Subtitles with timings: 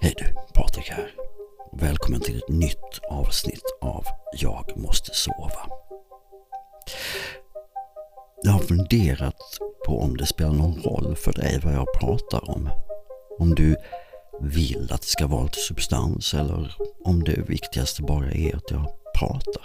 [0.00, 1.14] Hej du, Patrik här.
[1.72, 5.68] Välkommen till ett nytt avsnitt av Jag måste sova.
[8.42, 9.36] Jag har funderat
[9.86, 12.70] på om det spelar någon roll för dig vad jag pratar om.
[13.38, 13.76] Om du
[14.40, 18.86] vill att det ska vara lite substans eller om det viktigaste bara är att jag
[19.18, 19.64] pratar.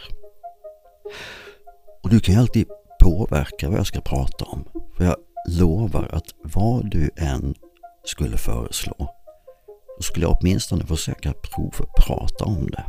[2.03, 2.67] Och du kan ju alltid
[3.03, 4.74] påverka vad jag ska prata om.
[4.97, 5.15] För jag
[5.49, 7.55] lovar att vad du än
[8.05, 9.15] skulle föreslå
[9.97, 12.85] så skulle jag åtminstone försöka provprata om det.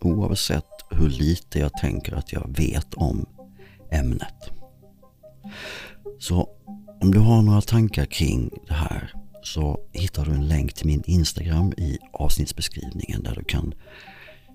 [0.00, 3.26] Oavsett hur lite jag tänker att jag vet om
[3.90, 4.50] ämnet.
[6.18, 6.48] Så
[7.00, 11.02] om du har några tankar kring det här så hittar du en länk till min
[11.06, 13.74] Instagram i avsnittsbeskrivningen där du kan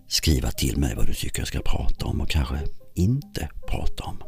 [0.07, 2.59] skriva till mig vad du tycker jag ska prata om och kanske
[2.95, 4.23] inte prata om.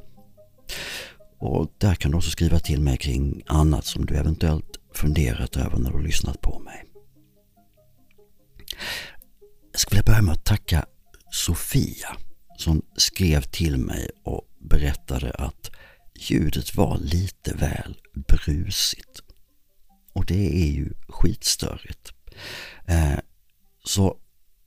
[1.43, 5.77] Och där kan du också skriva till mig kring annat som du eventuellt funderat över
[5.77, 6.85] när du lyssnat på mig.
[9.71, 10.85] Jag skulle vilja börja med att tacka
[11.31, 12.17] Sofia
[12.57, 15.71] som skrev till mig och berättade att
[16.15, 17.97] ljudet var lite väl
[18.27, 19.21] brusigt.
[20.13, 22.13] Och det är ju skitstörigt.
[22.87, 23.19] Eh,
[23.85, 24.17] så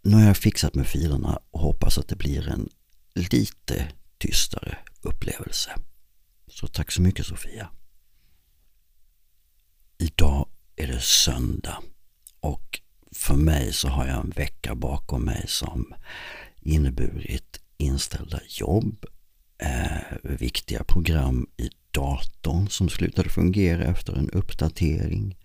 [0.02, 2.68] nu har jag fixat med filerna och hoppas att det blir en
[3.14, 5.70] lite tystare upplevelse.
[6.48, 7.70] Så tack så mycket Sofia.
[9.98, 11.82] Idag är det söndag
[12.40, 12.80] och
[13.12, 15.94] för mig så har jag en vecka bakom mig som
[16.60, 19.06] inneburit inställda jobb,
[19.58, 25.36] eh, viktiga program i datorn som slutade fungera efter en uppdatering,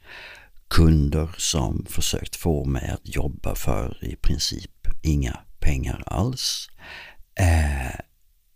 [0.68, 6.70] kunder som försökt få mig att jobba för i princip inga pengar alls
[7.36, 8.00] eh,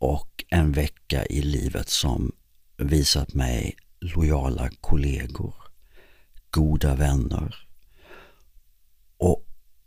[0.05, 2.31] och en vecka i livet som
[2.77, 5.55] visat mig lojala kollegor,
[6.49, 7.55] goda vänner
[9.17, 9.45] och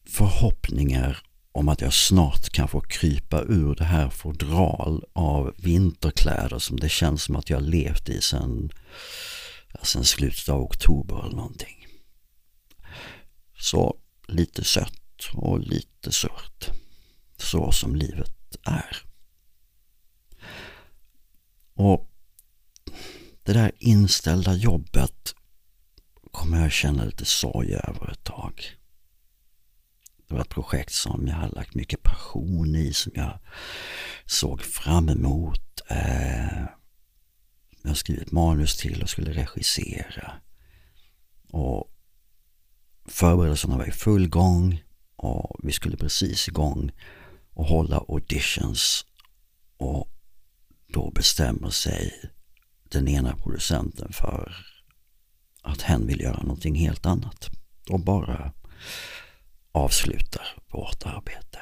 [0.09, 1.19] förhoppningar
[1.53, 6.89] om att jag snart kan få krypa ur det här fodral av vinterkläder som det
[6.89, 8.71] känns som att jag levt i sedan,
[9.83, 11.87] sen slutet av oktober eller någonting.
[13.59, 13.97] Så
[14.29, 16.71] lite sött och lite surt.
[17.37, 19.08] Så som livet är.
[21.79, 22.11] Och
[23.43, 25.35] det där inställda jobbet
[26.31, 28.63] kommer jag känna lite sorg över ett tag.
[30.29, 33.39] Det var ett projekt som jag hade lagt mycket passion i, som jag
[34.27, 35.81] såg fram emot.
[35.91, 36.59] Eh,
[37.83, 40.33] jag jag skrivit manus till och skulle regissera.
[41.51, 41.93] Och
[43.07, 44.83] förberedelserna var i full gång
[45.17, 46.93] och vi skulle precis igång
[47.51, 49.05] och hålla auditions.
[49.77, 50.18] Och
[50.93, 52.13] då bestämmer sig
[52.83, 54.53] den ena producenten för
[55.63, 57.49] att hen vill göra någonting helt annat
[57.91, 58.53] och bara
[59.73, 61.59] avslutar vårt arbete.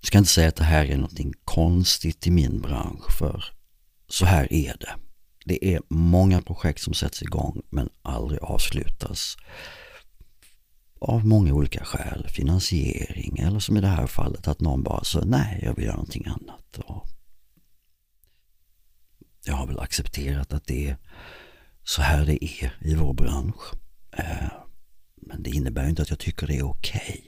[0.00, 3.44] Jag ska inte säga att det här är någonting konstigt i min bransch för
[4.08, 4.96] så här är det.
[5.44, 9.36] Det är många projekt som sätts igång men aldrig avslutas
[10.98, 12.26] av många olika skäl.
[12.28, 15.96] Finansiering eller som i det här fallet att någon bara så nej, jag vill göra
[15.96, 16.78] någonting annat.
[16.78, 17.06] Och
[19.44, 20.96] jag har väl accepterat att det är
[21.84, 23.72] så här det är i vår bransch.
[24.12, 24.52] Eh,
[25.16, 27.24] men det innebär inte att jag tycker det är okej.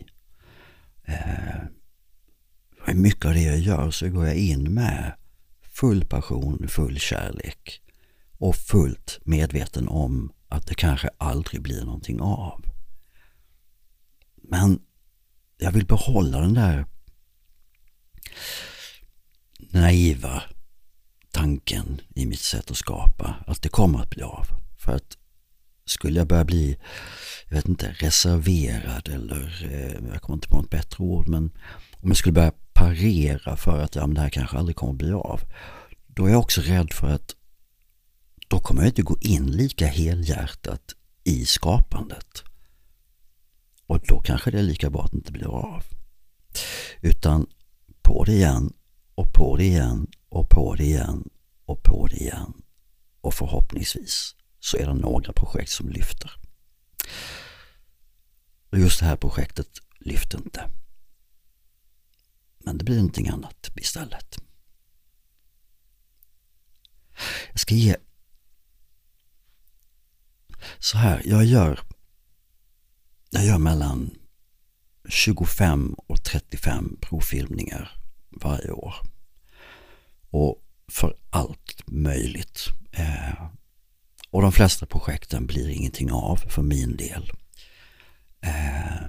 [1.03, 1.15] Okay.
[1.15, 5.15] Eh, mycket av det jag gör så går jag in med
[5.63, 7.83] full passion, full kärlek
[8.39, 12.65] och fullt medveten om att det kanske aldrig blir någonting av.
[14.51, 14.81] Men
[15.59, 16.87] jag vill behålla den där
[19.73, 20.43] naiva
[21.31, 24.47] tanken i mitt sätt att skapa att det kommer att bli av.
[24.79, 25.17] För att
[25.85, 26.79] skulle jag börja bli,
[27.49, 31.51] jag vet inte, reserverad eller eh, jag kommer inte på något bättre ord men
[32.03, 34.99] om jag skulle börja parera för att ja, men det här kanske aldrig kommer att
[34.99, 35.41] bli av.
[36.07, 37.35] Då är jag också rädd för att
[38.49, 40.95] då kommer jag inte gå in lika helhjärtat
[41.25, 42.45] i skapandet.
[43.89, 45.85] Och då kanske det är lika bra att det inte blir av.
[47.01, 47.47] Utan
[48.03, 48.73] på det igen
[49.15, 51.31] och på det igen och på det igen
[51.65, 52.63] och på det igen.
[53.21, 56.31] Och förhoppningsvis så är det några projekt som lyfter.
[58.71, 59.69] Och just det här projektet
[60.01, 60.71] lyfte inte.
[62.59, 64.39] Men det blir någonting annat istället.
[67.51, 67.97] Jag ska ge
[70.79, 71.81] så här, jag gör
[73.31, 74.11] jag gör mellan
[75.09, 77.91] 25 och 35 provfilmningar
[78.31, 78.95] varje år.
[80.31, 82.67] Och för allt möjligt.
[82.93, 83.47] Eh,
[84.31, 87.33] och de flesta projekten blir ingenting av för min del.
[88.41, 89.09] Eh,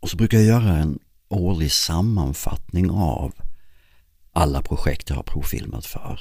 [0.00, 0.98] och så brukar jag göra en
[1.28, 3.32] årlig sammanfattning av
[4.32, 6.20] alla projekt jag har provfilmat för.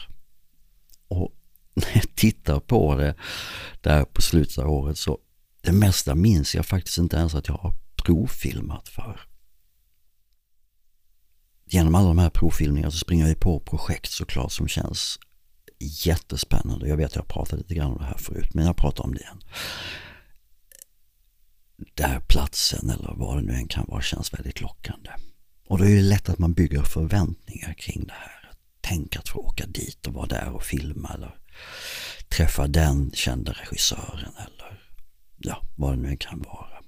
[1.07, 1.31] Och
[1.73, 3.15] när jag tittar på det
[3.81, 5.19] där på slutet av året så
[5.65, 7.73] det mesta minns jag faktiskt inte ens att jag har
[8.03, 9.21] provfilmat för.
[11.65, 15.19] Genom alla de här provfilmningarna så springer jag på projekt såklart som känns
[15.79, 16.87] jättespännande.
[16.87, 19.03] Jag vet att jag pratade pratat lite grann om det här förut men jag pratar
[19.03, 19.41] om det igen.
[21.93, 25.09] Där platsen eller vad det nu än kan vara känns väldigt lockande.
[25.67, 28.51] Och då är det lätt att man bygger förväntningar kring det här.
[28.81, 31.35] Tänk att få åka dit och vara där och filma eller
[32.29, 34.74] träffa den kända regissören eller
[35.45, 36.81] ja, vad det nu kan vara.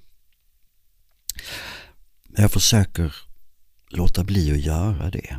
[2.28, 3.14] Men jag försöker
[3.90, 5.38] låta bli att göra det.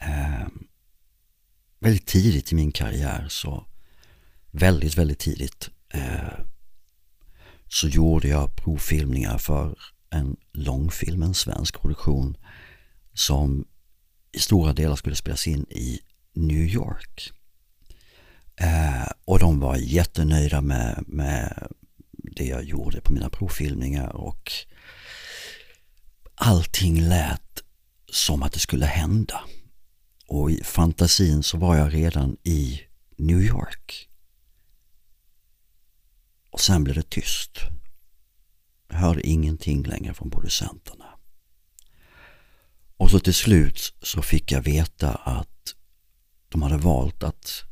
[0.00, 0.48] Eh,
[1.78, 3.66] väldigt tidigt i min karriär så
[4.50, 6.44] väldigt, väldigt tidigt eh,
[7.68, 9.78] så gjorde jag provfilmningar för
[10.10, 12.36] en långfilm, en svensk produktion
[13.14, 13.64] som
[14.32, 16.00] i stora delar skulle spelas in i
[16.34, 17.32] New York.
[18.56, 21.68] Eh, och de var jättenöjda med, med
[22.22, 24.52] det jag gjorde på mina provfilmningar och
[26.34, 27.62] allting lät
[28.10, 29.40] som att det skulle hända.
[30.26, 32.80] Och i fantasin så var jag redan i
[33.16, 34.08] New York.
[36.50, 37.58] Och sen blev det tyst.
[38.88, 41.04] Jag hörde ingenting längre från producenterna.
[42.96, 45.74] Och så till slut så fick jag veta att
[46.48, 47.62] de hade valt att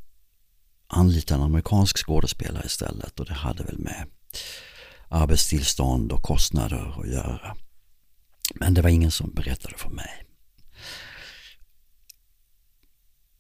[0.87, 4.07] anlita en amerikansk skådespelare istället och det hade väl med
[5.09, 7.57] arbetstillstånd och kostnader att göra.
[8.55, 10.27] Men det var ingen som berättade för mig.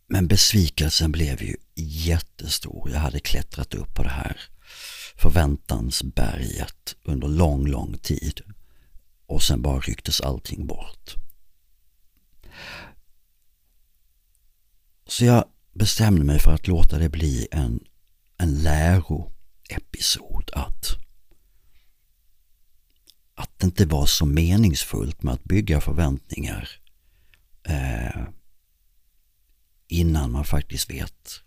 [0.06, 2.90] Men besvikelsen blev ju jättestor.
[2.90, 4.40] Jag hade klättrat upp på det här
[5.16, 8.40] förväntansberget under lång, lång tid.
[9.26, 11.14] Och sen bara rycktes allting bort.
[15.06, 15.44] Så jag
[15.74, 17.80] bestämde mig för att låta det bli en,
[18.38, 18.62] en
[19.70, 20.96] episod Att,
[23.34, 26.68] att det inte var så meningsfullt med att bygga förväntningar
[27.62, 28.22] eh,
[29.88, 31.40] innan man faktiskt vet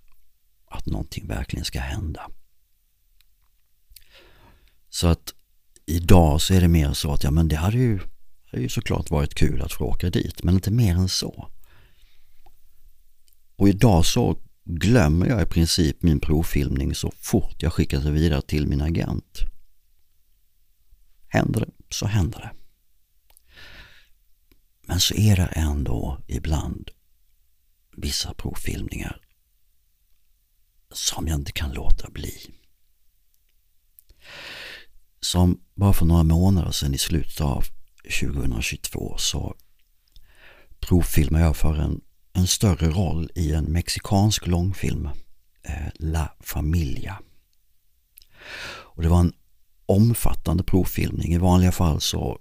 [0.66, 2.30] att någonting verkligen ska hända.
[4.90, 5.34] Så att
[5.86, 8.00] idag så är det mer så att ja men det hade ju,
[8.46, 11.50] hade ju såklart varit kul att få åka dit men inte mer än så.
[13.56, 18.42] Och idag så glömmer jag i princip min provfilmning så fort jag skickar det vidare
[18.42, 19.40] till min agent.
[21.28, 22.52] Händer det så händer det.
[24.88, 26.92] Men så är det ändå ibland
[27.98, 29.22] vissa provfilmningar
[30.92, 32.34] som jag inte kan låta bli.
[35.20, 37.66] Som bara för några månader sedan i slutet av
[38.22, 39.56] 2022 så
[40.80, 42.02] provfilmade jag för en,
[42.34, 45.10] en större roll i en mexikansk långfilm,
[45.64, 47.20] eh, La Familia.
[48.66, 49.34] Och det var en
[49.86, 51.34] omfattande provfilmning.
[51.34, 52.40] I vanliga fall så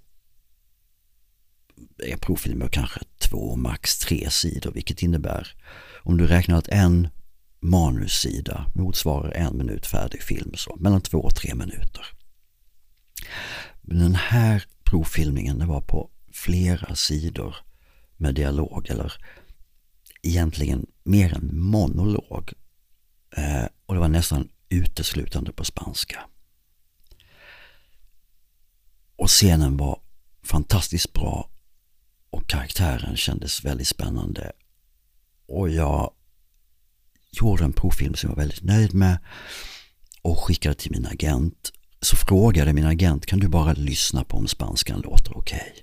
[1.98, 5.54] är provfilmer kanske två, max tre sidor, vilket innebär
[6.02, 7.08] om du räknar att en
[7.60, 12.06] manussida motsvarar en minut färdig film, så mellan två och tre minuter.
[13.82, 17.56] Men den här provfilmningen det var på flera sidor
[18.16, 19.12] med dialog eller
[20.22, 22.52] egentligen mer en monolog.
[23.36, 26.24] Eh, och det var nästan uteslutande på spanska.
[29.16, 30.00] Och scenen var
[30.44, 31.50] fantastiskt bra
[32.30, 34.52] och karaktären kändes väldigt spännande.
[35.46, 36.12] Och jag
[37.32, 39.18] gjorde en provfilm som jag var väldigt nöjd med
[40.22, 44.48] och skickade till min agent så frågade min agent, kan du bara lyssna på om
[44.48, 45.72] spanskan låter okej?
[45.72, 45.82] Okay?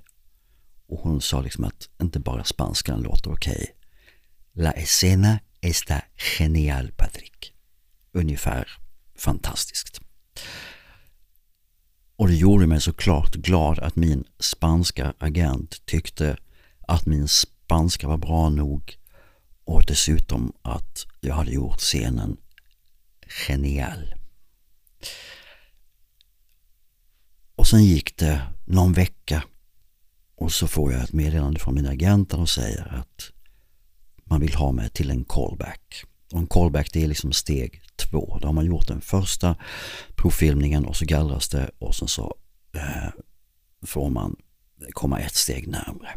[0.87, 3.53] Och hon sa liksom att inte bara spanskan låter okej.
[3.53, 3.78] Okay.
[4.53, 6.01] La escena está
[6.37, 7.53] genial, Patrick.
[8.11, 8.67] Ungefär
[9.15, 10.01] fantastiskt.
[12.15, 16.37] Och det gjorde mig såklart glad att min spanska agent tyckte
[16.87, 18.97] att min spanska var bra nog
[19.63, 22.37] och dessutom att jag hade gjort scenen
[23.47, 24.15] genial.
[27.55, 29.43] Och sen gick det någon vecka
[30.35, 33.31] och så får jag ett meddelande från min agent och säger att
[34.29, 36.03] man vill ha mig till en callback.
[36.33, 38.37] Och en callback det är liksom steg två.
[38.41, 39.55] Då har man gjort den första
[40.15, 42.35] provfilmningen och så gallras det och sen så
[42.73, 43.09] eh,
[43.85, 44.35] får man
[44.93, 46.09] komma ett steg närmre.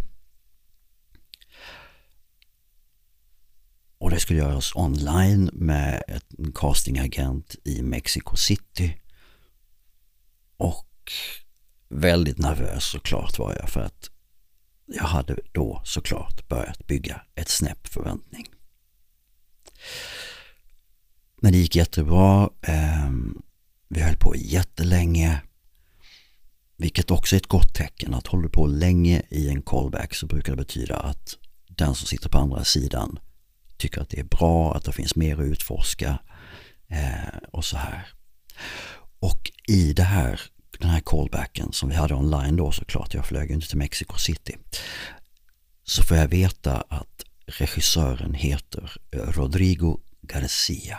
[4.03, 6.03] och det skulle göras online med
[6.39, 9.01] en castingagent i Mexico City.
[10.57, 11.13] Och
[11.89, 14.11] väldigt nervös såklart var jag för att
[14.95, 18.47] jag hade då såklart börjat bygga ett snäpp förväntning.
[21.41, 22.51] Men det gick jättebra.
[22.63, 23.43] Ehm,
[23.89, 25.43] vi höll på jättelänge.
[26.77, 28.15] Vilket också är ett gott tecken.
[28.15, 31.37] Att håller du på länge i en callback så brukar det betyda att
[31.69, 33.19] den som sitter på andra sidan
[33.77, 36.19] tycker att det är bra, att det finns mer att utforska
[36.89, 38.07] eh, och så här.
[39.19, 40.41] Och i det här,
[40.79, 44.57] den här callbacken som vi hade online då såklart, jag flög inte till Mexico City,
[45.85, 50.99] så får jag veta att regissören heter Rodrigo Garcia.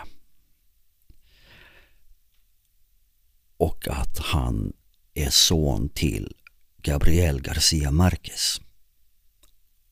[3.57, 4.73] Och att han
[5.13, 6.33] är son till
[6.77, 8.61] Gabriel Garcia Marquez.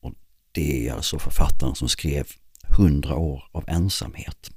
[0.00, 0.12] Och
[0.52, 2.26] det är alltså författaren som skrev
[2.76, 4.50] Hundra år av ensamhet.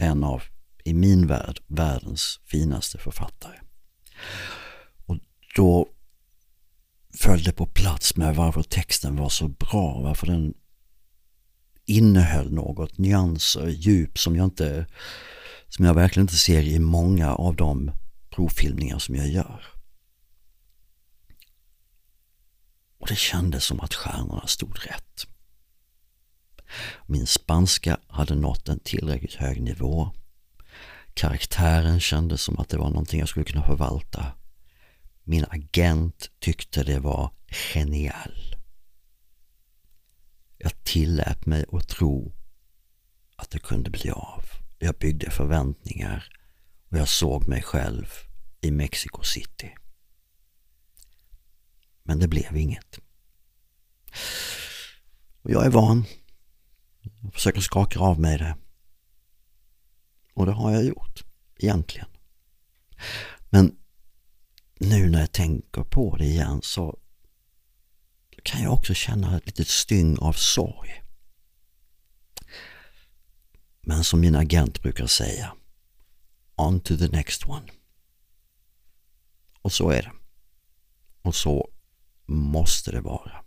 [0.00, 0.42] En av,
[0.84, 3.58] i min värld, världens finaste författare.
[5.54, 5.88] Då
[7.18, 10.54] föll det på plats med varför texten var så bra, varför den
[11.84, 14.86] innehöll något, nyanser, djup som jag inte,
[15.68, 17.90] som jag verkligen inte ser i många av de
[18.30, 19.64] provfilmningar som jag gör.
[22.98, 25.26] Och det kändes som att stjärnorna stod rätt.
[27.06, 30.10] Min spanska hade nått en tillräckligt hög nivå.
[31.14, 34.32] Karaktären kändes som att det var någonting jag skulle kunna förvalta.
[35.24, 38.56] Min agent tyckte det var genial.
[40.58, 42.32] Jag tillät mig att tro
[43.36, 44.44] att det kunde bli av.
[44.78, 46.38] Jag byggde förväntningar
[46.88, 48.06] och jag såg mig själv
[48.60, 49.74] i Mexico City.
[52.02, 52.98] Men det blev inget.
[55.42, 56.04] Och jag är van
[57.24, 58.56] jag försöker skaka av mig det.
[60.34, 61.24] Och det har jag gjort,
[61.56, 62.08] egentligen.
[63.50, 63.76] Men
[64.84, 66.98] nu när jag tänker på det igen så
[68.42, 71.02] kan jag också känna ett litet styng av sorg.
[73.80, 75.52] Men som min agent brukar säga,
[76.56, 77.66] on to the next one.
[79.60, 80.12] Och så är det.
[81.22, 81.68] Och så
[82.26, 83.44] måste det vara.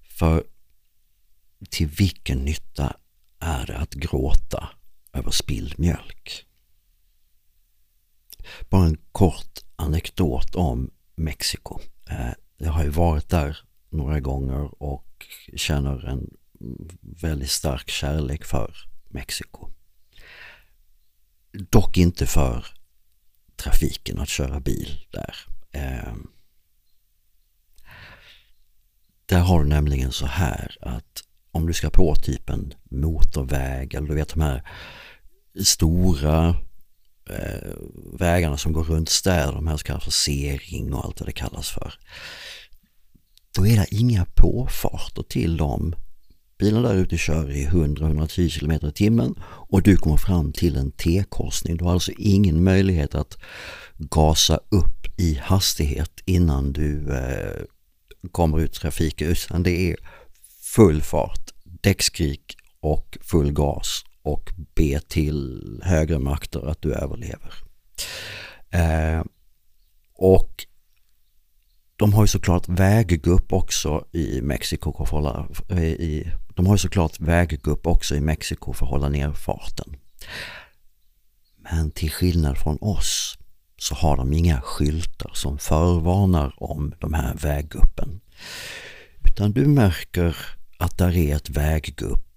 [0.00, 0.44] För
[1.70, 2.96] till vilken nytta
[3.38, 4.68] är det att gråta
[5.12, 6.46] över spilld mjölk?
[8.68, 11.80] Bara en kort anekdot om Mexiko.
[12.10, 13.58] Eh, jag har ju varit där
[13.90, 15.26] några gånger och
[15.56, 16.30] känner en
[17.00, 18.76] väldigt stark kärlek för
[19.08, 19.68] Mexiko.
[21.52, 22.66] Dock inte för
[23.56, 25.34] trafiken att köra bil där.
[25.72, 26.14] Eh,
[29.26, 34.08] där har du nämligen så här att om du ska på typ en motorväg eller
[34.08, 34.62] du vet de här
[35.64, 36.56] stora
[37.30, 37.70] eh,
[38.18, 41.32] vägarna som går runt städer, de här som kallas för C-ring och allt vad det
[41.32, 41.94] kallas för.
[43.56, 45.94] Då är det inga påfarter till dem.
[46.58, 50.90] Bilarna där ute kör i 100-110 km i timmen och du kommer fram till en
[50.90, 51.76] T-korsning.
[51.76, 53.38] Du har alltså ingen möjlighet att
[53.96, 57.62] gasa upp i hastighet innan du eh,
[58.32, 59.96] kommer ut i trafiken utan det är
[60.74, 67.52] full fart, däckskrik och full gas och be till högre makter att du överlever.
[68.70, 69.24] Eh,
[70.14, 70.66] och
[71.96, 76.74] de har ju såklart väggupp också i Mexiko för att hålla, eh, i, de har
[76.74, 79.96] ju såklart väggupp också i Mexiko för att hålla ner farten.
[81.56, 83.38] Men till skillnad från oss
[83.76, 88.20] så har de inga skyltar som förvarnar om de här vägguppen.
[89.24, 90.36] Utan du märker
[90.78, 92.27] att där är ett väggupp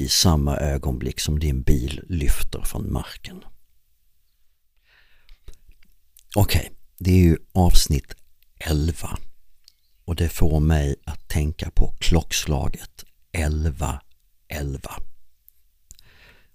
[0.00, 3.44] i samma ögonblick som din bil lyfter från marken.
[6.36, 8.14] Okej, okay, det är ju avsnitt
[8.58, 9.18] 11
[10.04, 14.00] och det får mig att tänka på klockslaget 11
[14.48, 14.90] 11.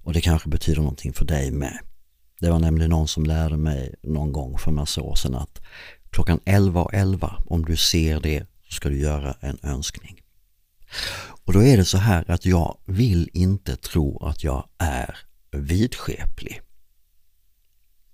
[0.03, 1.79] Och det kanske betyder någonting för dig med.
[2.39, 5.61] Det var nämligen någon som lärde mig någon gång för massa år sedan att
[6.09, 10.24] klockan 11 och 11, om du ser det så ska du göra en önskning.
[11.45, 15.17] Och då är det så här att jag vill inte tro att jag är
[15.51, 16.61] vidskeplig.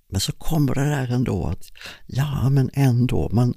[0.10, 1.72] Men så kommer det där ändå att,
[2.08, 3.54] ja men ändå, man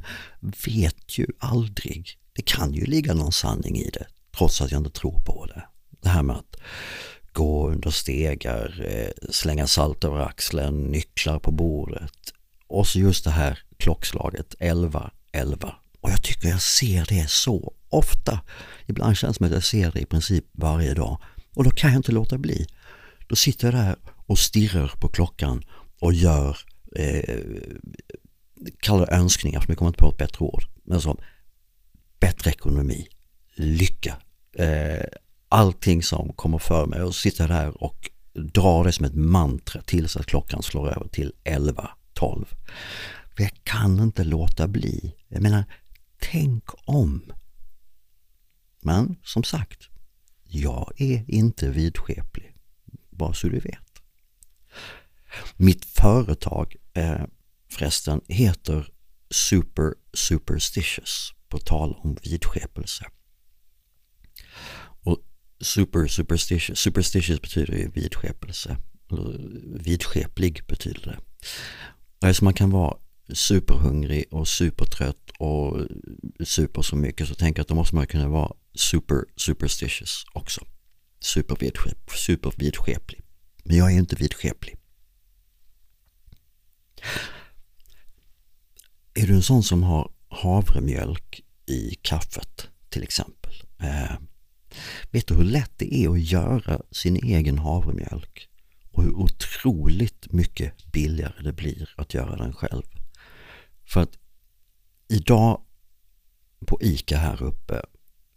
[0.66, 2.18] vet ju aldrig.
[2.32, 4.06] Det kan ju ligga någon sanning i det,
[4.36, 5.64] trots att jag inte tror på det.
[6.02, 6.56] Det här med att
[7.32, 12.32] gå under stegar, eh, slänga salt över axeln, nycklar på bordet.
[12.66, 15.74] Och så just det här klockslaget 11, 11.
[16.04, 18.40] Och jag tycker jag ser det så ofta.
[18.86, 21.18] Ibland känns det som att jag ser det i princip varje dag.
[21.54, 22.66] Och då kan jag inte låta bli.
[23.26, 25.62] Då sitter jag där och stirrar på klockan
[26.00, 26.58] och gör
[26.96, 27.40] eh,
[28.80, 30.64] kallar det önskningar som jag kommer inte på ett bättre ord.
[30.82, 31.16] Men som
[32.20, 33.08] bättre ekonomi,
[33.54, 34.16] lycka,
[34.58, 35.04] eh,
[35.48, 40.16] allting som kommer för mig och sitter där och drar det som ett mantra tills
[40.16, 42.46] att klockan slår över till 11, 12.
[43.36, 45.14] För jag kan inte låta bli.
[45.28, 45.64] Jag menar,
[46.30, 47.32] tänk om.
[48.80, 49.88] Men som sagt,
[50.42, 52.56] jag är inte vidskeplig.
[53.10, 54.02] Bara så du vet.
[55.56, 57.24] Mitt företag eh,
[57.70, 58.88] förresten heter
[59.30, 63.04] Super Superstitious på tal om vidskepelse.
[65.02, 65.18] Och
[65.60, 68.76] Super Superstitious, superstitious betyder ju vidskepelse.
[69.64, 71.18] Vidskeplig betyder det.
[72.26, 72.96] Alltså man kan vara
[73.32, 75.76] superhungrig och supertrött och
[76.44, 80.66] super så mycket så tänker jag att då måste man kunna vara super superstitious också.
[81.20, 83.20] Supervidskep, supervidskeplig.
[83.64, 84.76] Men jag är ju inte vidskeplig.
[89.14, 93.52] Är du en sån som har havremjölk i kaffet till exempel?
[93.80, 94.16] Eh,
[95.10, 98.48] vet du hur lätt det är att göra sin egen havremjölk?
[98.90, 102.82] Och hur otroligt mycket billigare det blir att göra den själv.
[103.84, 104.18] För att
[105.08, 105.60] idag
[106.66, 107.82] på ICA här uppe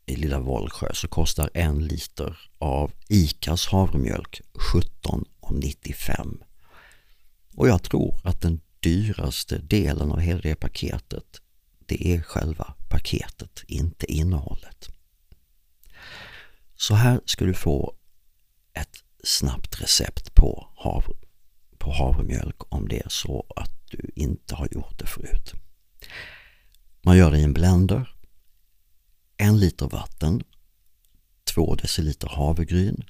[0.05, 4.41] i lilla Vollsjö så kostar en liter av ICAs havremjölk
[4.73, 6.43] 17,95.
[7.55, 11.41] Och jag tror att den dyraste delen av hela det paketet
[11.87, 14.89] det är själva paketet, inte innehållet.
[16.75, 17.95] Så här ska du få
[18.73, 21.13] ett snabbt recept på, havre,
[21.77, 25.53] på havremjölk om det är så att du inte har gjort det förut.
[27.01, 28.09] Man gör det i en blender,
[29.37, 30.43] en liter vatten,
[31.43, 33.03] två deciliter havregryn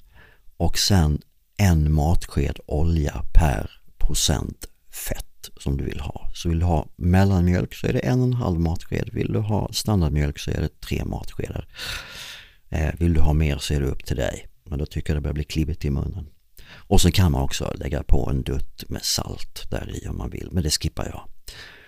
[0.56, 1.22] och sen
[1.56, 6.30] en matsked olja per procent fett som du vill ha.
[6.34, 9.10] Så vill du ha mellanmjölk så är det en och en halv matsked.
[9.12, 11.68] Vill du ha standardmjölk så är det tre matskedar.
[12.68, 14.46] Eh, vill du ha mer så är det upp till dig.
[14.64, 16.26] Men då tycker jag det börjar bli klibbigt i munnen.
[16.70, 20.30] Och så kan man också lägga på en dutt med salt där i om man
[20.30, 21.28] vill, men det skippar jag.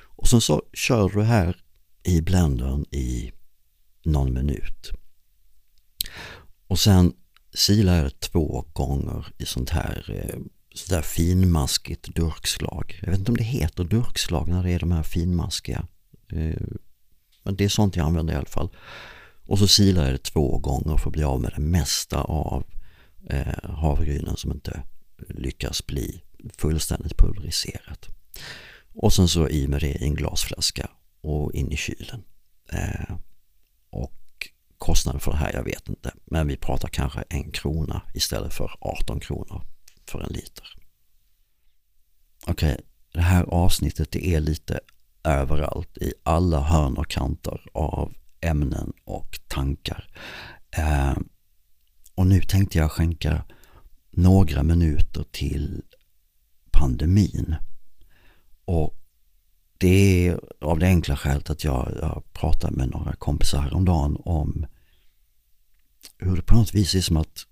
[0.03, 1.57] Och sen så kör du här
[2.03, 3.33] i blendern i
[4.05, 4.91] någon minut.
[6.67, 7.13] Och sen
[7.55, 10.41] silar jag det två gånger i sånt här eh,
[10.75, 13.01] sådär finmaskigt durkslag.
[13.03, 15.87] Jag vet inte om det heter durkslag när det är de här finmaskiga.
[16.33, 16.67] Eh,
[17.43, 18.71] men det är sånt jag använder i alla fall.
[19.47, 22.67] Och så silar jag det två gånger för att bli av med det mesta av
[23.29, 24.83] eh, havregrynen som inte
[25.29, 26.23] lyckas bli
[26.59, 28.09] fullständigt pulveriserat.
[28.95, 32.23] Och sen så i med det i en glasflaska och in i kylen.
[32.73, 33.17] Eh,
[33.91, 36.15] och kostnaden för det här, jag vet inte.
[36.25, 39.63] Men vi pratar kanske en krona istället för 18 kronor
[40.07, 40.67] för en liter.
[42.47, 44.81] Okej, okay, det här avsnittet det är lite
[45.25, 50.11] överallt i alla hörn och kanter av ämnen och tankar.
[50.77, 51.17] Eh,
[52.21, 53.45] och nu tänkte jag skänka
[54.11, 55.83] några minuter till
[56.71, 57.55] pandemin.
[58.65, 58.99] Och
[59.79, 64.67] det är av det enkla skälet att jag, jag pratade med några kompisar häromdagen om
[66.19, 67.47] hur det på något vis är som att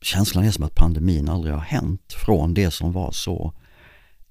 [0.00, 2.12] känslan är som att pandemin aldrig har hänt.
[2.12, 3.54] Från det som var så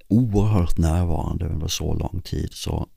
[0.08, 2.88] oerhört närvarande under så lång tid så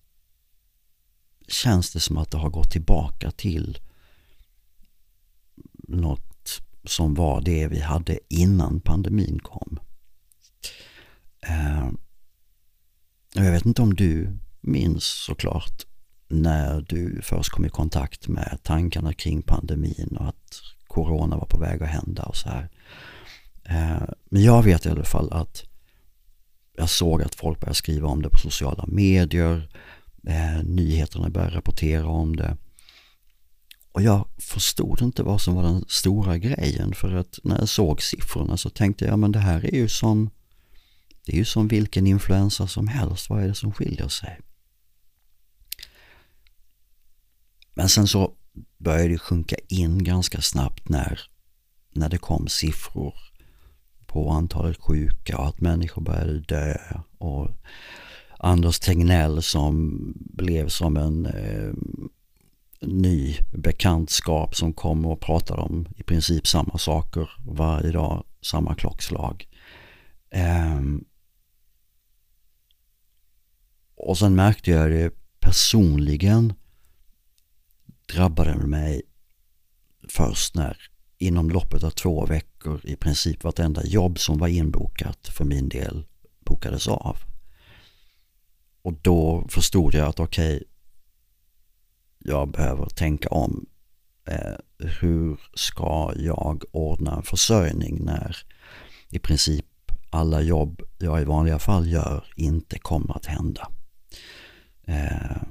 [1.49, 3.79] känns det som att det har gått tillbaka till
[5.89, 9.79] något som var det vi hade innan pandemin kom.
[11.47, 11.89] Eh,
[13.35, 15.87] jag vet inte om du minns såklart
[16.29, 21.59] när du först kom i kontakt med tankarna kring pandemin och att corona var på
[21.59, 22.69] väg att hända och så här.
[23.65, 25.65] Eh, men jag vet i alla fall att
[26.77, 29.69] jag såg att folk började skriva om det på sociala medier.
[30.27, 32.57] Eh, nyheterna började rapportera om det.
[33.93, 38.03] Och jag förstod inte vad som var den stora grejen för att när jag såg
[38.03, 40.31] siffrorna så tänkte jag men det här är ju som
[41.29, 43.31] det är ju som vilken influensa som helst.
[43.31, 44.41] Vad är det som skiljer sig?
[47.75, 48.33] Men sen så
[48.79, 51.21] började det sjunka in ganska snabbt när,
[51.93, 53.15] när det kom siffror
[54.07, 56.79] på antalet sjuka och att människor började dö.
[57.19, 57.51] Och
[58.39, 61.73] Anders Tegnell som blev som en eh,
[62.81, 69.49] ny bekantskap som kom och pratade om i princip samma saker varje dag, samma klockslag.
[70.31, 70.81] Eh,
[73.95, 76.55] och sen märkte jag det personligen
[78.15, 79.03] drabbade mig
[80.09, 80.77] först när
[81.19, 86.07] inom loppet av två veckor i princip vartenda jobb som var inbokat för min del
[86.41, 87.17] bokades av.
[88.83, 90.68] Och då förstod jag att okej, okay,
[92.29, 93.67] jag behöver tänka om.
[94.29, 98.37] Eh, hur ska jag ordna en försörjning när
[99.09, 99.67] i princip
[100.11, 103.69] alla jobb jag i vanliga fall gör inte kommer att hända.
[104.87, 105.43] Eh,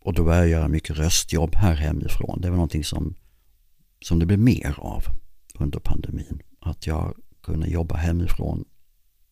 [0.00, 2.40] och då börjar jag göra mycket röstjobb här hemifrån.
[2.40, 3.14] Det var någonting som,
[4.00, 5.04] som det blev mer av
[5.54, 6.42] under pandemin.
[6.60, 8.64] Att jag kunde jobba hemifrån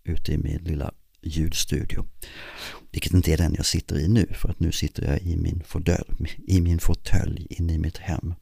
[0.05, 0.93] ute i min lilla
[1.23, 2.05] ljudstudio.
[2.95, 5.63] Vilket inte är den jag sitter i nu för att nu sitter jag i min,
[5.67, 8.35] fåtölj, i min fåtölj inne i mitt hem.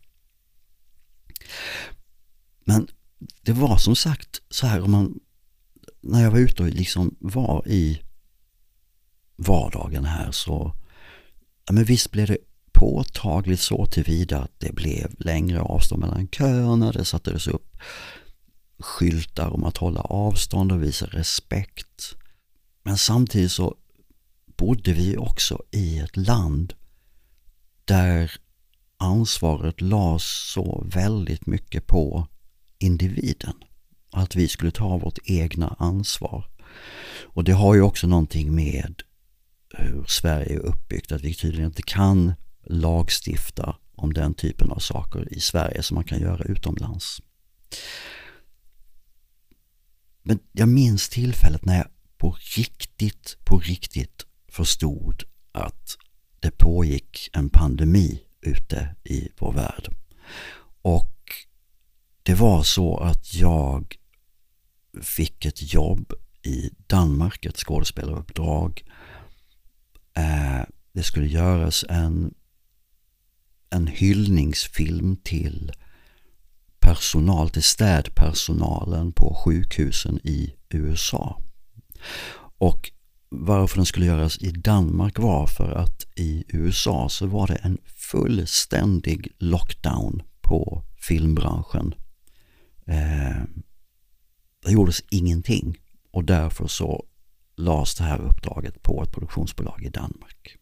[2.65, 2.89] Men
[3.43, 5.21] det var som sagt så här om man
[6.01, 8.03] när jag var ute och liksom var i
[9.37, 10.77] vardagen här så
[11.67, 12.39] ja, men visst blev det
[12.73, 16.93] påtagligt så tillvida att det blev längre avstånd mellan köerna.
[16.93, 17.77] Det sattes upp
[18.79, 22.15] skyltar om att hålla avstånd och visa respekt.
[22.83, 23.77] Men samtidigt så
[24.63, 26.75] bodde vi också i ett land
[27.85, 28.33] där
[28.97, 32.27] ansvaret lades så väldigt mycket på
[32.79, 33.55] individen.
[34.11, 36.51] Att vi skulle ta vårt egna ansvar.
[37.23, 39.03] Och det har ju också någonting med
[39.71, 42.33] hur Sverige är uppbyggt, att vi tydligen inte kan
[42.65, 47.23] lagstifta om den typen av saker i Sverige som man kan göra utomlands.
[50.23, 51.87] Men jag minns tillfället när jag
[52.19, 55.97] på riktigt, på riktigt förstod att
[56.41, 59.95] det pågick en pandemi ute i vår värld.
[60.83, 61.15] Och
[62.23, 63.97] det var så att jag
[65.03, 66.13] fick ett jobb
[66.43, 68.85] i Danmark, ett skådespelaruppdrag.
[70.15, 70.63] Eh,
[70.93, 72.35] det skulle göras en,
[73.71, 75.73] en hyllningsfilm till
[76.81, 81.43] personal, till städpersonalen på sjukhusen i USA.
[82.59, 82.93] Och
[83.35, 87.79] varför den skulle göras i Danmark var för att i USA så var det en
[87.85, 91.95] fullständig lockdown på filmbranschen.
[92.87, 93.43] Eh,
[94.65, 95.79] det gjordes ingenting
[96.11, 97.05] och därför så
[97.57, 100.57] lades det här uppdraget på ett produktionsbolag i Danmark.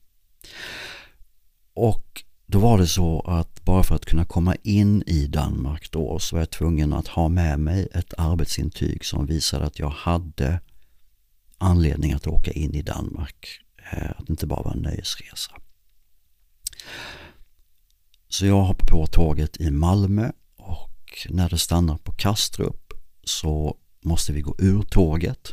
[1.74, 6.18] Och då var det så att bara för att kunna komma in i Danmark då
[6.18, 10.60] så var jag tvungen att ha med mig ett arbetsintyg som visade att jag hade
[11.60, 13.46] anledning att åka in i Danmark.
[13.92, 15.52] Eh, att det inte bara var en nöjesresa.
[18.28, 22.92] Så jag hoppar på tåget i Malmö och när det stannar på Kastrup
[23.24, 25.52] så måste vi gå ur tåget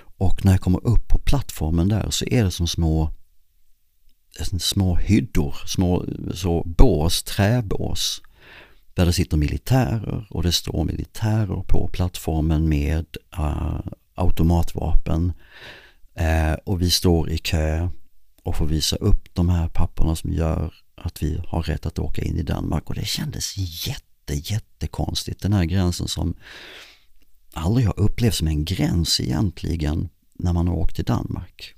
[0.00, 3.10] och när jag kommer upp på plattformen där så är det som små
[4.58, 8.22] små hyddor, små så bås, träbås
[8.94, 13.06] där det sitter militärer och det står militärer på plattformen med
[13.38, 13.80] uh,
[14.18, 15.32] automatvapen
[16.18, 17.88] Eh, och vi står i kö
[18.42, 22.22] och får visa upp de här papperna som gör att vi har rätt att åka
[22.22, 25.42] in i Danmark och det kändes jätte, jättekonstigt.
[25.42, 26.34] Den här gränsen som
[27.54, 31.74] aldrig har upplevts som en gräns egentligen när man har åkt till Danmark.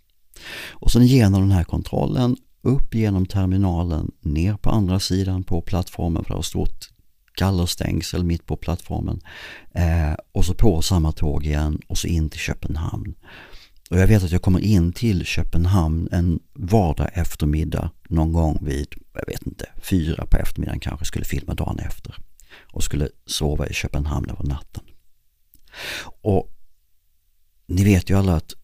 [0.68, 6.24] Och sen genom den här kontrollen upp genom terminalen, ner på andra sidan på plattformen
[6.24, 6.88] för det har stort
[7.38, 9.20] gallerstängsel mitt på plattformen
[9.74, 13.14] eh, och så på samma tåg igen och så in till Köpenhamn.
[13.90, 18.94] Och jag vet att jag kommer in till Köpenhamn en vardag eftermiddag någon gång vid,
[19.14, 22.16] jag vet inte, fyra på eftermiddagen kanske skulle filma dagen efter
[22.72, 24.82] och skulle sova i Köpenhamn över natten.
[26.22, 26.56] Och
[27.66, 28.54] ni vet ju alla att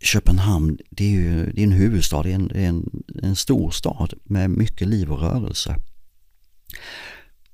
[0.00, 3.36] Köpenhamn, det är ju det är en huvudstad, det är en, det är en, en
[3.36, 5.76] stor stad med mycket liv och rörelse.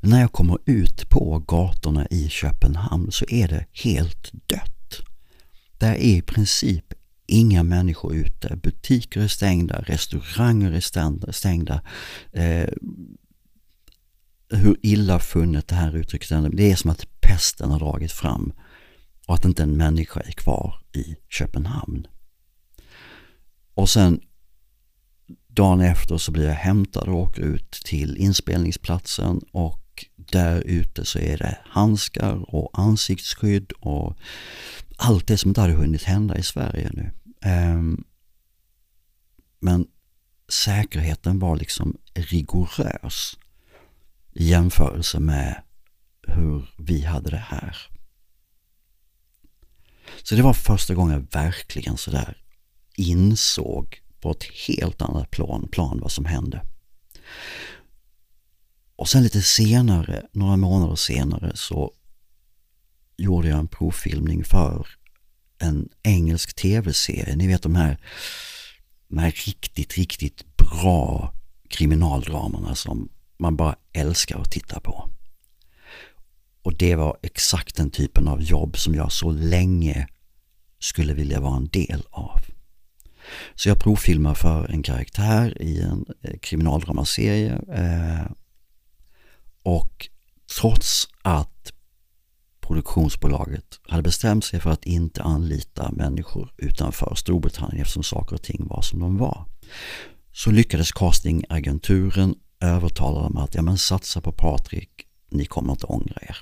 [0.01, 5.01] När jag kommer ut på gatorna i Köpenhamn så är det helt dött.
[5.79, 6.94] Där är i princip
[7.27, 8.57] inga människor ute.
[8.57, 11.83] Butiker är stängda, restauranger är stängda.
[12.33, 12.68] Eh,
[14.48, 16.48] hur illa funnet det här uttrycket är.
[16.48, 18.53] Det är som att pesten har dragit fram
[19.27, 22.07] och att inte en människa är kvar i Köpenhamn.
[23.75, 24.20] Och sen
[25.55, 31.19] dagen efter så blir jag hämtad och åker ut till inspelningsplatsen och där ute så
[31.19, 34.17] är det handskar och ansiktsskydd och
[34.97, 37.11] allt det som inte hade hunnit hända i Sverige nu.
[37.43, 38.05] Ehm,
[39.61, 39.87] men
[40.49, 43.38] säkerheten var liksom rigorös
[44.33, 45.62] i jämförelse med
[46.29, 47.77] hur vi hade det här.
[50.23, 52.37] Så det var första gången jag verkligen sådär
[52.97, 56.63] insåg på ett helt annat plan, plan vad som hände.
[58.97, 61.93] Och sen lite senare, några månader senare, så
[63.17, 64.87] gjorde jag en provfilmning för
[65.59, 67.37] en engelsk tv-serie.
[67.37, 68.01] Ni vet de här,
[69.09, 71.35] de här riktigt, riktigt bra
[71.69, 75.11] kriminaldramerna som man bara älskar att titta på.
[76.63, 80.07] Och det var exakt den typen av jobb som jag så länge
[80.79, 82.41] skulle vilja vara en del av.
[83.55, 88.33] Så jag provfilmar för en karaktär i en eh, kriminaldramaserie eh,
[89.62, 90.09] och
[90.61, 91.73] trots att
[92.61, 98.66] produktionsbolaget hade bestämt sig för att inte anlita människor utanför Storbritannien eftersom saker och ting
[98.66, 99.47] var som de var.
[100.33, 104.90] Så lyckades castingagenturen övertala dem att ja, men satsa på Patrik,
[105.31, 106.37] ni kommer inte ångra er.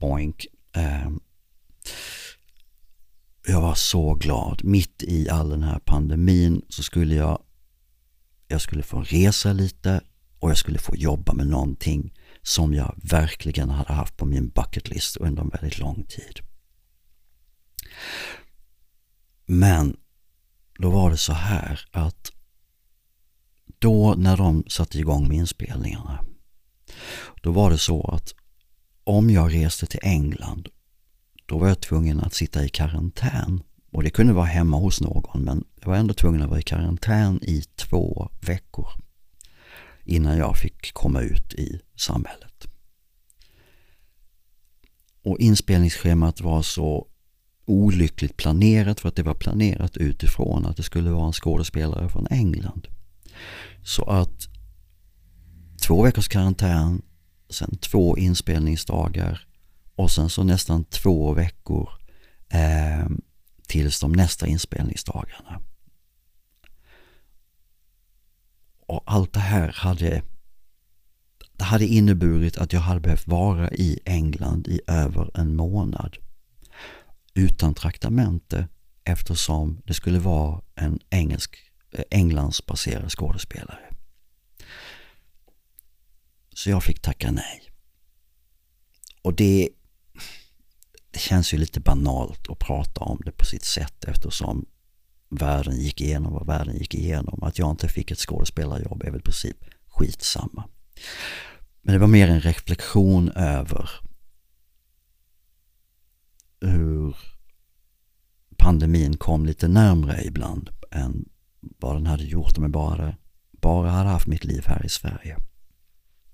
[0.00, 0.46] Boink.
[0.76, 1.10] Eh,
[3.46, 4.64] jag var så glad.
[4.64, 7.42] Mitt i all den här pandemin så skulle jag,
[8.48, 10.00] jag skulle få resa lite
[10.38, 15.16] och jag skulle få jobba med någonting som jag verkligen hade haft på min bucketlist
[15.16, 16.40] under en väldigt lång tid.
[19.46, 19.96] Men
[20.78, 22.32] då var det så här att
[23.78, 26.24] då när de satte igång med inspelningarna
[27.42, 28.34] då var det så att
[29.04, 30.68] om jag reste till England
[31.52, 33.62] då var jag tvungen att sitta i karantän.
[33.90, 36.62] Och det kunde vara hemma hos någon men jag var ändå tvungen att vara i
[36.62, 38.88] karantän i två veckor
[40.04, 42.66] innan jag fick komma ut i samhället.
[45.24, 47.06] Och inspelningsschemat var så
[47.66, 52.26] olyckligt planerat för att det var planerat utifrån att det skulle vara en skådespelare från
[52.30, 52.88] England.
[53.82, 54.48] Så att
[55.86, 57.02] två veckors karantän,
[57.50, 59.46] sen två inspelningsdagar
[59.96, 61.90] och sen så nästan två veckor
[62.48, 63.06] eh,
[63.68, 65.60] tills de nästa inspelningsdagarna.
[68.86, 70.22] Och allt det här hade
[71.56, 76.16] det hade inneburit att jag hade behövt vara i England i över en månad
[77.34, 78.68] utan traktamente
[79.04, 81.56] eftersom det skulle vara en engelsk,
[81.90, 83.90] eh, Englandsbaserad skådespelare.
[86.54, 87.62] Så jag fick tacka nej.
[89.22, 89.68] Och det
[91.12, 94.66] det känns ju lite banalt att prata om det på sitt sätt eftersom
[95.30, 97.42] världen gick igenom vad världen gick igenom.
[97.42, 100.68] Att jag inte fick ett skådespelarjobb är väl i princip skitsamma.
[101.82, 103.90] Men det var mer en reflektion över
[106.60, 107.16] hur
[108.56, 111.28] pandemin kom lite närmre ibland än
[111.60, 113.16] vad den hade gjort om jag bara,
[113.50, 115.36] bara hade haft mitt liv här i Sverige.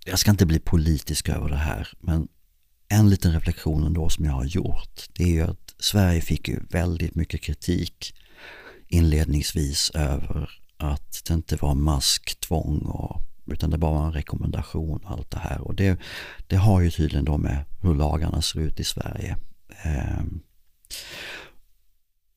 [0.04, 2.28] Jag ska inte bli politisk över det här men
[2.88, 6.60] en liten reflektion ändå som jag har gjort det är ju att Sverige fick ju
[6.70, 8.14] väldigt mycket kritik
[8.88, 15.10] inledningsvis över att det inte var masktvång och, utan det bara var en rekommendation och
[15.10, 15.98] allt det här och det,
[16.46, 19.36] det har ju tydligen då med hur lagarna ser ut i Sverige.
[19.84, 20.24] Eh,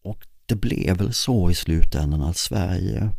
[0.03, 3.09] och det blev väl så i slutändan att Sverige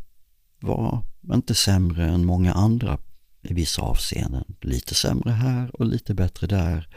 [0.60, 2.98] var inte sämre än många andra
[3.42, 4.44] i vissa avseenden.
[4.60, 6.88] Lite sämre här och lite bättre där.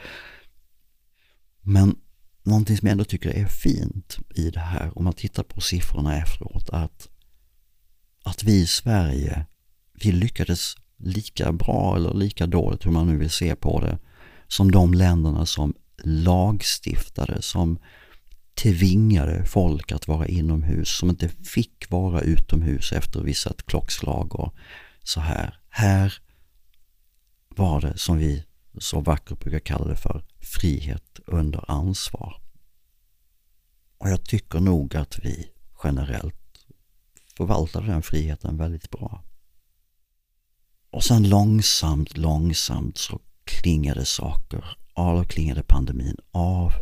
[1.61, 1.95] Men
[2.43, 6.17] någonting som jag ändå tycker är fint i det här, om man tittar på siffrorna
[6.17, 7.09] efteråt, att,
[8.23, 9.45] att vi i Sverige,
[9.93, 13.99] vi lyckades lika bra eller lika dåligt, hur man nu vill se på det,
[14.47, 17.79] som de länderna som lagstiftade, som
[18.55, 24.55] tvingade folk att vara inomhus, som inte fick vara utomhus efter vissa klockslag och
[25.03, 25.59] så här.
[25.69, 26.13] Här
[27.57, 28.43] var det som vi
[28.77, 32.41] så vackert brukar kalla det för frihet under ansvar.
[33.97, 35.51] Och jag tycker nog att vi
[35.83, 36.35] generellt
[37.37, 39.23] förvaltar den friheten väldigt bra.
[40.89, 46.73] Och sen långsamt, långsamt så klingade saker av, klingade pandemin av.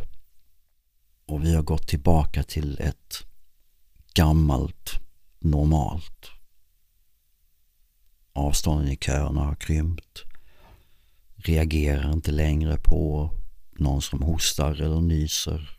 [1.26, 3.26] Och vi har gått tillbaka till ett
[4.14, 5.00] gammalt
[5.38, 6.30] normalt.
[8.32, 10.24] Avstånden i köerna har krympt
[11.48, 13.30] reagerar inte längre på
[13.72, 15.78] någon som hostar eller nyser.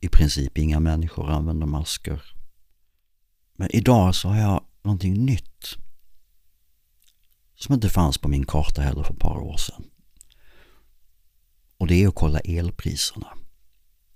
[0.00, 2.22] I princip inga människor använder masker.
[3.56, 5.76] Men idag så har jag någonting nytt
[7.54, 9.84] som inte fanns på min karta heller för ett par år sedan.
[11.76, 13.28] Och det är att kolla elpriserna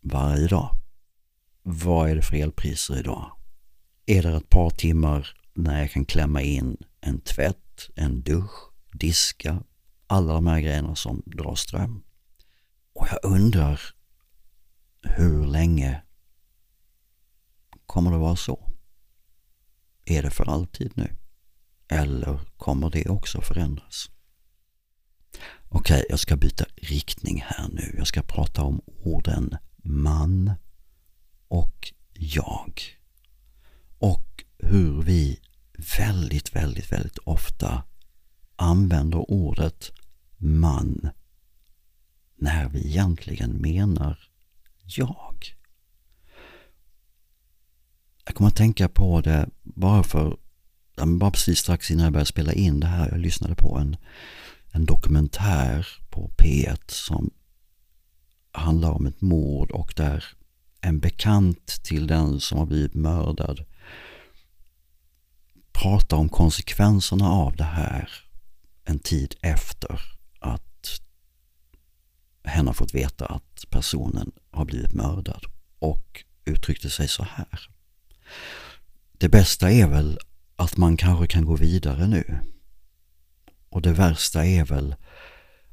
[0.01, 0.71] varje dag.
[1.63, 3.31] Vad är det för elpriser idag?
[4.07, 9.63] Är det ett par timmar när jag kan klämma in en tvätt, en dusch, diska,
[10.07, 12.03] alla de här grejerna som drar ström.
[12.93, 13.81] Och jag undrar
[15.03, 16.03] hur länge
[17.87, 18.71] kommer det vara så?
[20.05, 21.17] Är det för alltid nu?
[21.89, 24.11] Eller kommer det också förändras?
[25.69, 27.95] Okej, okay, jag ska byta riktning här nu.
[27.99, 30.53] Jag ska prata om orden man
[31.49, 32.83] och jag.
[33.99, 35.41] Och hur vi
[35.99, 37.83] väldigt, väldigt, väldigt ofta
[38.57, 39.93] använder ordet
[40.37, 41.11] man
[42.37, 44.19] när vi egentligen menar
[44.85, 45.55] jag.
[48.25, 50.37] Jag kommer att tänka på det bara för,
[51.07, 53.09] bara precis strax innan jag började spela in det här.
[53.11, 53.97] Jag lyssnade på en,
[54.73, 57.31] en dokumentär på P1 som
[58.53, 60.25] handlar om ett mord och där
[60.81, 63.65] en bekant till den som har blivit mördad
[65.73, 68.09] pratar om konsekvenserna av det här
[68.85, 70.01] en tid efter
[70.39, 71.01] att
[72.45, 75.45] hen har fått veta att personen har blivit mördad
[75.79, 77.71] och uttryckte sig så här.
[79.13, 80.19] Det bästa är väl
[80.57, 82.39] att man kanske kan gå vidare nu.
[83.69, 84.95] Och det värsta är väl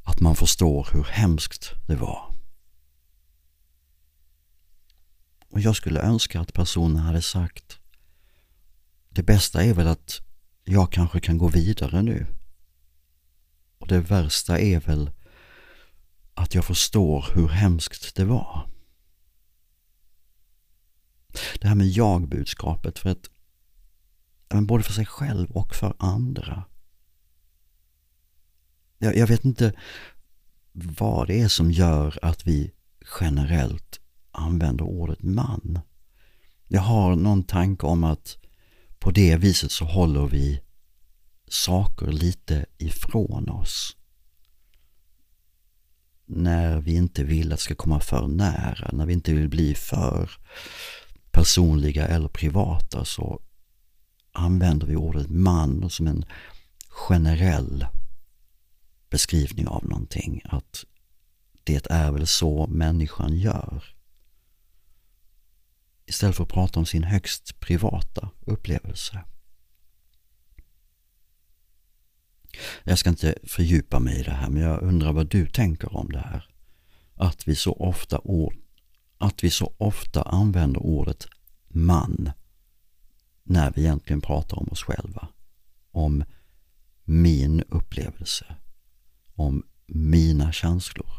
[0.03, 2.33] att man förstår hur hemskt det var.
[5.49, 7.79] Och jag skulle önska att personen hade sagt
[9.09, 10.19] det bästa är väl att
[10.63, 12.40] jag kanske kan gå vidare nu.
[13.81, 15.11] Och det värsta är väl
[16.33, 18.67] att jag förstår hur hemskt det var.
[21.61, 23.29] Det här med jag-budskapet för att
[24.53, 26.63] men både för sig själv och för andra.
[28.97, 29.73] Jag, jag vet inte
[30.71, 32.71] vad det är som gör att vi
[33.19, 33.99] generellt
[34.31, 35.79] använder ordet man.
[36.67, 38.37] Jag har någon tanke om att
[38.99, 40.61] på det viset så håller vi
[41.53, 43.97] saker lite ifrån oss.
[46.25, 49.75] När vi inte vill att det ska komma för nära, när vi inte vill bli
[49.75, 50.31] för
[51.31, 53.41] personliga eller privata så
[54.31, 56.25] använder vi ordet man som en
[56.89, 57.85] generell
[59.09, 60.41] beskrivning av någonting.
[60.45, 60.85] Att
[61.63, 63.83] det är väl så människan gör.
[66.05, 69.23] Istället för att prata om sin högst privata upplevelse.
[72.83, 76.11] Jag ska inte fördjupa mig i det här men jag undrar vad du tänker om
[76.11, 76.47] det här.
[77.15, 78.55] Att vi så ofta, ord,
[79.17, 81.27] att vi så ofta använder ordet
[81.67, 82.31] man
[83.43, 85.27] när vi egentligen pratar om oss själva.
[85.91, 86.23] Om
[87.03, 88.55] min upplevelse.
[89.33, 91.11] Om mina känslor.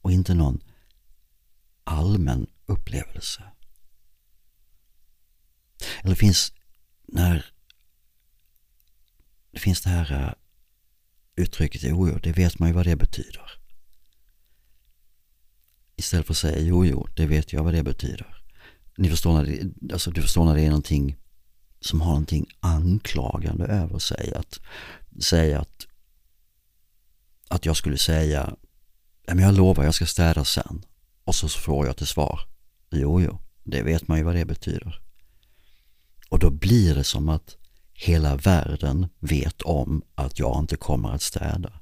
[0.00, 0.60] Och inte någon
[1.84, 3.42] allmän upplevelse.
[6.02, 6.52] Eller finns
[7.06, 7.53] när
[9.54, 10.32] det finns det här eh,
[11.44, 13.50] uttrycket jo, jo, det vet man ju vad det betyder.
[15.96, 18.42] Istället för att säga jo, jo, det vet jag vad det betyder.
[18.96, 21.16] Ni förstår när det, alltså, du förstår när det är någonting
[21.80, 24.34] som har någonting anklagande över sig.
[24.34, 24.60] Att
[25.22, 25.86] säga att,
[27.48, 28.56] att jag skulle säga,
[29.26, 30.84] men jag lovar jag ska städa sen.
[31.24, 32.40] Och så får jag till svar,
[32.90, 35.00] jo, jo, det vet man ju vad det betyder.
[36.28, 37.56] Och då blir det som att
[37.94, 41.72] hela världen vet om att jag inte kommer att städa.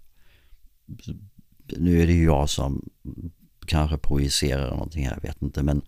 [1.77, 2.91] Nu är det ju jag som
[3.67, 5.83] kanske projicerar någonting här, jag vet inte, men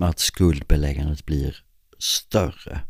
[0.00, 1.56] att skuldbeläggandet blir
[1.98, 2.80] större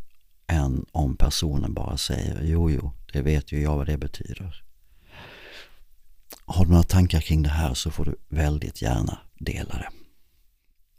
[0.46, 4.62] än om personen bara säger jo, jo, det vet ju jag vad det betyder.
[6.44, 9.88] Har du några tankar kring det här så får du väldigt gärna dela det.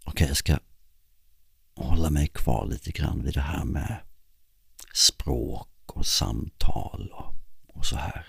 [0.06, 0.58] Okej, jag ska
[1.76, 3.98] hålla mig kvar lite grann vid det här med
[4.94, 7.36] språk och samtal och,
[7.68, 8.26] och så här.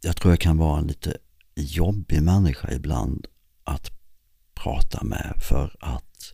[0.00, 1.16] Jag tror jag kan vara en lite
[1.54, 3.26] jobbig människa ibland
[3.64, 3.90] att
[4.54, 6.32] prata med för att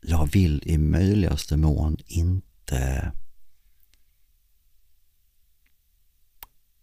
[0.00, 3.12] jag vill i möjligaste mån inte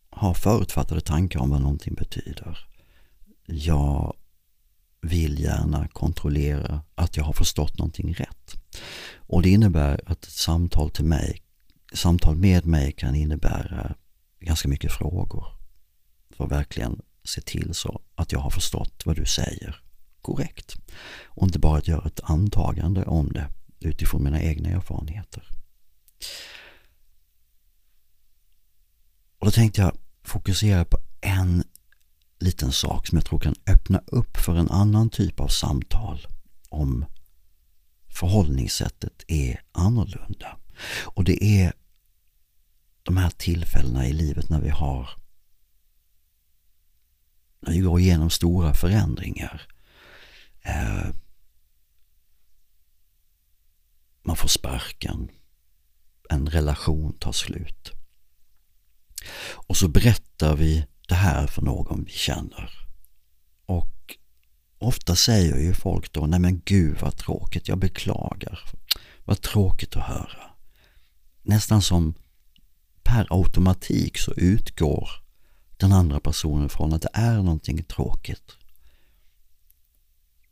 [0.10, 2.68] ha förutfattade tankar om vad någonting betyder.
[3.46, 4.16] Jag
[5.02, 8.65] vill gärna kontrollera att jag har förstått någonting rätt.
[9.18, 11.42] Och det innebär att ett samtal till mig,
[11.94, 13.96] samtal med mig kan innebära
[14.40, 15.46] ganska mycket frågor.
[16.38, 19.82] För att verkligen se till så att jag har förstått vad du säger
[20.22, 20.76] korrekt.
[21.24, 23.48] Och inte bara att göra ett antagande om det
[23.80, 25.48] utifrån mina egna erfarenheter.
[29.40, 31.64] Och då tänkte jag fokusera på en
[32.40, 36.28] liten sak som jag tror kan öppna upp för en annan typ av samtal
[36.70, 37.06] om
[38.16, 40.58] förhållningssättet är annorlunda.
[41.04, 41.74] Och det är
[43.04, 45.10] de här tillfällena i livet när vi har
[47.60, 49.62] när vi går igenom stora förändringar.
[50.62, 51.08] Eh,
[54.24, 55.32] man får sparken.
[56.30, 57.92] en relation tar slut.
[59.52, 62.72] Och så berättar vi det här för någon vi känner.
[63.66, 63.95] Och
[64.86, 68.60] ofta säger ju folk då, nej men gud vad tråkigt, jag beklagar.
[69.26, 70.52] Vad tråkigt att höra.
[71.42, 72.14] Nästan som
[73.04, 75.10] per automatik så utgår
[75.78, 78.58] den andra personen från att det är någonting tråkigt.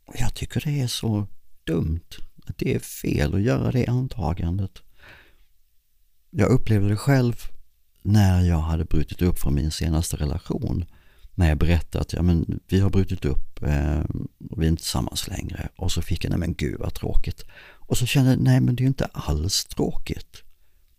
[0.06, 1.26] Och jag tycker det är så
[1.64, 2.08] dumt.
[2.46, 4.82] Att det är fel att göra det antagandet.
[6.30, 7.36] Jag upplevde det själv
[8.02, 10.84] när jag hade brutit upp från min senaste relation.
[11.34, 14.00] När jag berättade att ja, men, vi har brutit upp eh,
[14.50, 15.68] och vi är inte tillsammans längre.
[15.76, 17.44] Och så fick jag, nej men gud vad tråkigt.
[17.86, 20.42] Och så kände jag, nej men det är ju inte alls tråkigt.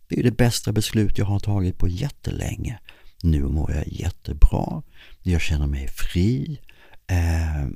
[0.08, 2.78] Det är ju det bästa beslut jag har tagit på jättelänge.
[3.22, 4.82] Nu mår jag jättebra.
[5.22, 6.60] Jag känner mig fri.
[7.06, 7.68] Eh,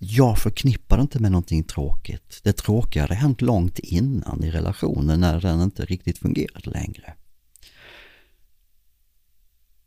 [0.00, 2.40] jag förknippar det inte med någonting tråkigt.
[2.42, 7.14] Det tråkiga hade hänt långt innan i relationen när den inte riktigt fungerade längre.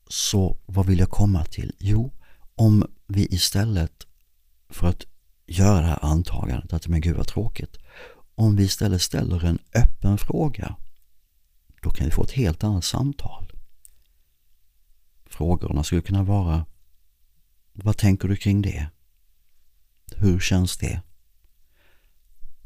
[0.09, 1.75] Så vad vill jag komma till?
[1.79, 2.13] Jo,
[2.55, 4.07] om vi istället
[4.69, 5.05] för att
[5.47, 7.77] göra det här antagandet att men gud vad tråkigt.
[8.35, 10.75] Om vi istället ställer en öppen fråga,
[11.81, 13.51] då kan vi få ett helt annat samtal.
[15.25, 16.65] Frågorna skulle kunna vara
[17.73, 18.89] Vad tänker du kring det?
[20.15, 21.01] Hur känns det?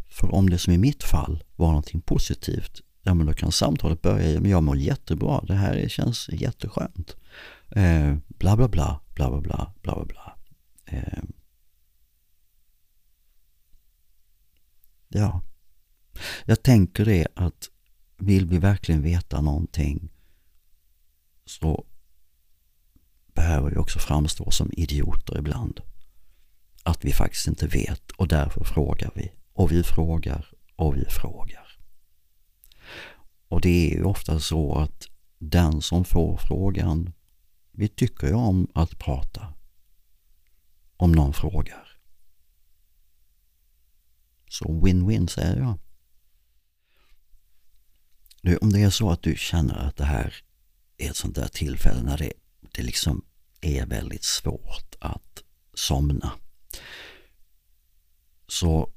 [0.09, 4.01] För om det som i mitt fall var någonting positivt, ja men då kan samtalet
[4.01, 7.15] börja i, men jag mår jättebra, det här känns jätteskönt.
[7.69, 10.37] Eh, bla bla bla, bla bla bla, bla bla bla.
[10.85, 11.23] Eh,
[15.07, 15.41] ja,
[16.45, 17.69] jag tänker det att
[18.17, 20.09] vill vi verkligen veta någonting
[21.45, 21.85] så
[23.33, 25.81] behöver vi också framstå som idioter ibland
[26.83, 29.31] att vi faktiskt inte vet och därför frågar vi.
[29.53, 31.70] Och vi frågar och vi frågar.
[33.51, 35.07] Och det är ju ofta så att
[35.39, 37.13] den som får frågan,
[37.71, 39.53] vi tycker ju om att prata.
[40.97, 41.99] Om någon frågar.
[44.49, 45.79] Så win-win säger jag.
[48.41, 50.35] Nu, om det är så att du känner att det här
[50.97, 52.33] är ett sånt där tillfälle när det,
[52.71, 53.25] det liksom
[53.61, 55.43] är väldigt svårt att
[55.73, 56.31] somna
[58.47, 58.93] så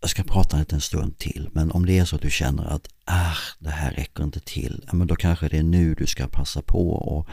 [0.00, 2.64] jag ska prata en liten stund till, men om det är så att du känner
[2.64, 6.28] att ah, det här räcker inte till, men då kanske det är nu du ska
[6.28, 7.28] passa på och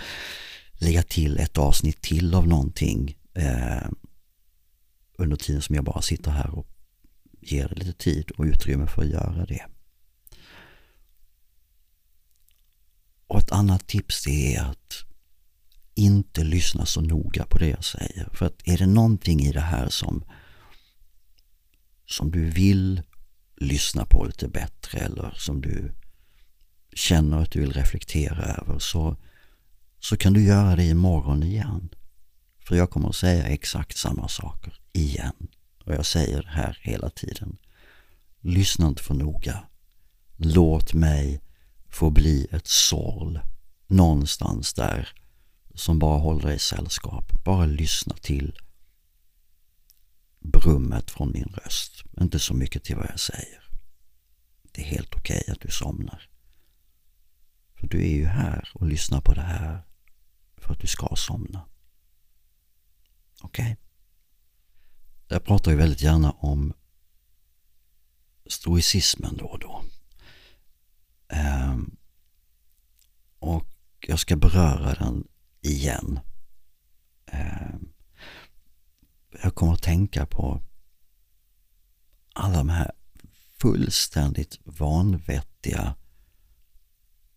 [0.73, 3.89] lägga till ett avsnitt till av någonting eh,
[5.17, 6.67] under tiden som jag bara sitter här och
[7.41, 9.65] ger dig lite tid och utrymme för att göra det.
[13.27, 15.03] Och ett annat tips det är att
[15.95, 18.29] inte lyssna så noga på det jag säger.
[18.33, 20.23] För att är det någonting i det här som,
[22.07, 23.01] som du vill
[23.57, 25.91] lyssna på lite bättre eller som du
[26.93, 29.15] känner att du vill reflektera över så,
[29.99, 31.89] så kan du göra det imorgon igen.
[32.59, 35.47] För jag kommer att säga exakt samma saker igen.
[35.85, 37.57] Och jag säger det här hela tiden.
[38.41, 39.63] Lyssna inte för noga.
[40.37, 41.41] Låt mig
[41.89, 43.39] få bli ett sorl
[43.87, 45.09] någonstans där
[45.75, 47.43] som bara håller dig i sällskap.
[47.43, 48.59] Bara lyssna till
[50.39, 52.03] brummet från min röst.
[52.21, 53.69] Inte så mycket till vad jag säger.
[54.71, 56.29] Det är helt okej okay att du somnar.
[57.79, 59.87] För du är ju här och lyssnar på det här
[60.57, 61.65] för att du ska somna.
[63.41, 63.71] Okej?
[63.71, 63.75] Okay?
[65.27, 66.73] Jag pratar ju väldigt gärna om
[68.45, 69.83] stoicismen då och då.
[71.33, 71.97] Um,
[73.39, 73.67] och
[73.99, 75.27] jag ska beröra den
[75.61, 76.19] igen.
[77.25, 77.93] Ehm,
[79.57, 80.61] kommer att tänka på
[82.33, 82.91] alla de här
[83.61, 85.95] fullständigt vanvettiga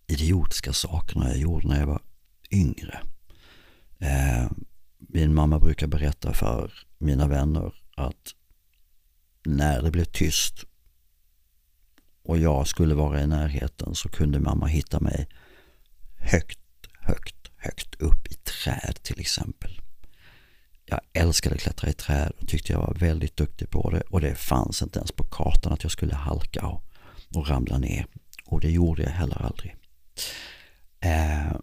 [0.06, 2.02] idiotiska sakerna jag gjorde när jag var
[2.50, 3.02] yngre.
[3.98, 4.50] Eh,
[4.98, 8.34] min mamma brukar berätta för mina vänner att
[9.44, 10.64] när det blev tyst
[12.22, 15.28] och jag skulle vara i närheten så kunde mamma hitta mig
[16.18, 16.60] högt,
[17.00, 19.80] högt högt upp i träd till exempel.
[20.90, 24.20] Jag älskade att klättra i träd och tyckte jag var väldigt duktig på det och
[24.20, 26.84] det fanns inte ens på kartan att jag skulle halka och,
[27.34, 28.06] och ramla ner
[28.46, 29.76] och det gjorde jag heller aldrig.
[31.00, 31.56] Eh,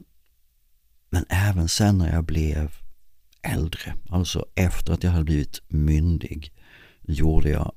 [1.09, 2.75] men även sen när jag blev
[3.41, 6.53] äldre, alltså efter att jag hade blivit myndig,
[7.01, 7.73] gjorde jag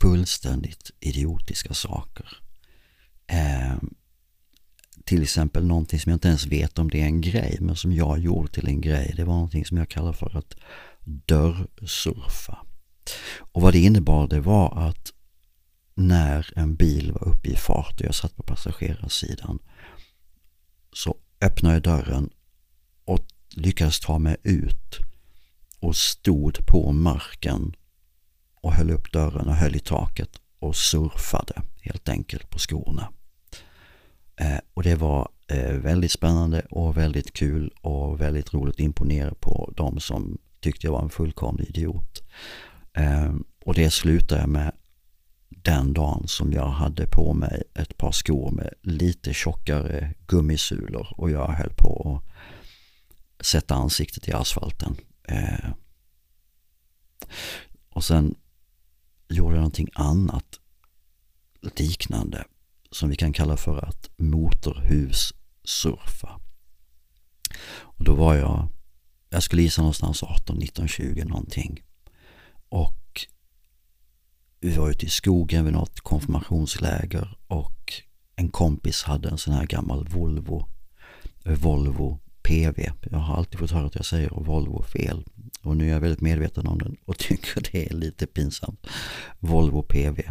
[0.00, 2.38] fullständigt idiotiska saker.
[3.26, 3.74] Eh,
[5.04, 7.92] till exempel någonting som jag inte ens vet om det är en grej, men som
[7.92, 9.14] jag gjorde till en grej.
[9.16, 10.54] Det var någonting som jag kallar för att
[11.04, 12.58] dörrsurfa.
[13.38, 15.12] Och vad det innebar det var att
[15.94, 19.58] när en bil var uppe i fart och jag satt på passagerarsidan
[20.92, 22.30] så öppnade jag dörren
[23.04, 24.98] och lyckades ta mig ut
[25.80, 27.74] och stod på marken
[28.60, 33.12] och höll upp dörren och höll i taket och surfade helt enkelt på skorna.
[34.36, 39.34] Eh, och det var eh, väldigt spännande och väldigt kul och väldigt roligt att imponera
[39.34, 42.22] på de som tyckte jag var en fullkomlig idiot.
[42.92, 44.72] Eh, och det slutade jag med
[45.48, 51.30] den dagen som jag hade på mig ett par skor med lite tjockare gummisulor och
[51.30, 52.20] jag höll på
[53.38, 54.96] att sätta ansiktet i asfalten.
[57.88, 58.34] Och sen
[59.28, 60.60] gjorde jag någonting annat
[61.76, 62.44] liknande
[62.94, 66.40] som vi kan kalla för att motorhussurfa.
[67.80, 68.68] Och då var jag,
[69.30, 71.82] jag skulle gissa någonstans 18, 19, 20 någonting.
[72.68, 73.26] Och
[74.60, 77.92] vi var ute i skogen vid något konfirmationsläger och
[78.36, 80.68] en kompis hade en sån här gammal Volvo,
[81.44, 82.90] eh, Volvo PV.
[83.10, 85.24] Jag har alltid fått höra att jag säger Volvo fel
[85.62, 88.86] och nu är jag väldigt medveten om den och tycker det är lite pinsamt.
[89.40, 90.22] Volvo PV.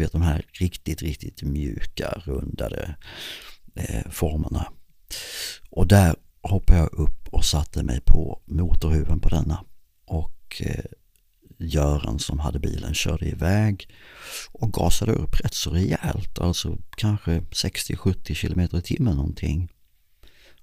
[0.00, 2.96] Du vet de här riktigt, riktigt mjuka, rundade
[3.74, 4.72] eh, formerna.
[5.70, 9.64] Och där hoppade jag upp och satte mig på motorhuven på denna.
[10.06, 10.84] Och eh,
[11.58, 13.88] Göran som hade bilen körde iväg
[14.52, 19.68] och gasade upp rätt så rejält, alltså kanske 60-70 km i timmen någonting.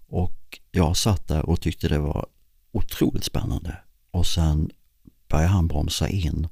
[0.08, 2.26] Och jag satt där och tyckte det var
[2.72, 3.78] otroligt spännande.
[4.12, 4.70] Och sen
[5.28, 6.48] börjar han bromsa in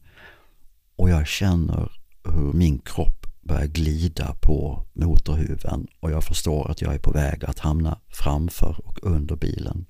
[0.96, 6.94] och jag känner hur min kropp börjar glida på motorhuven och jag förstår att jag
[6.94, 9.86] är på väg att hamna framför och under bilen.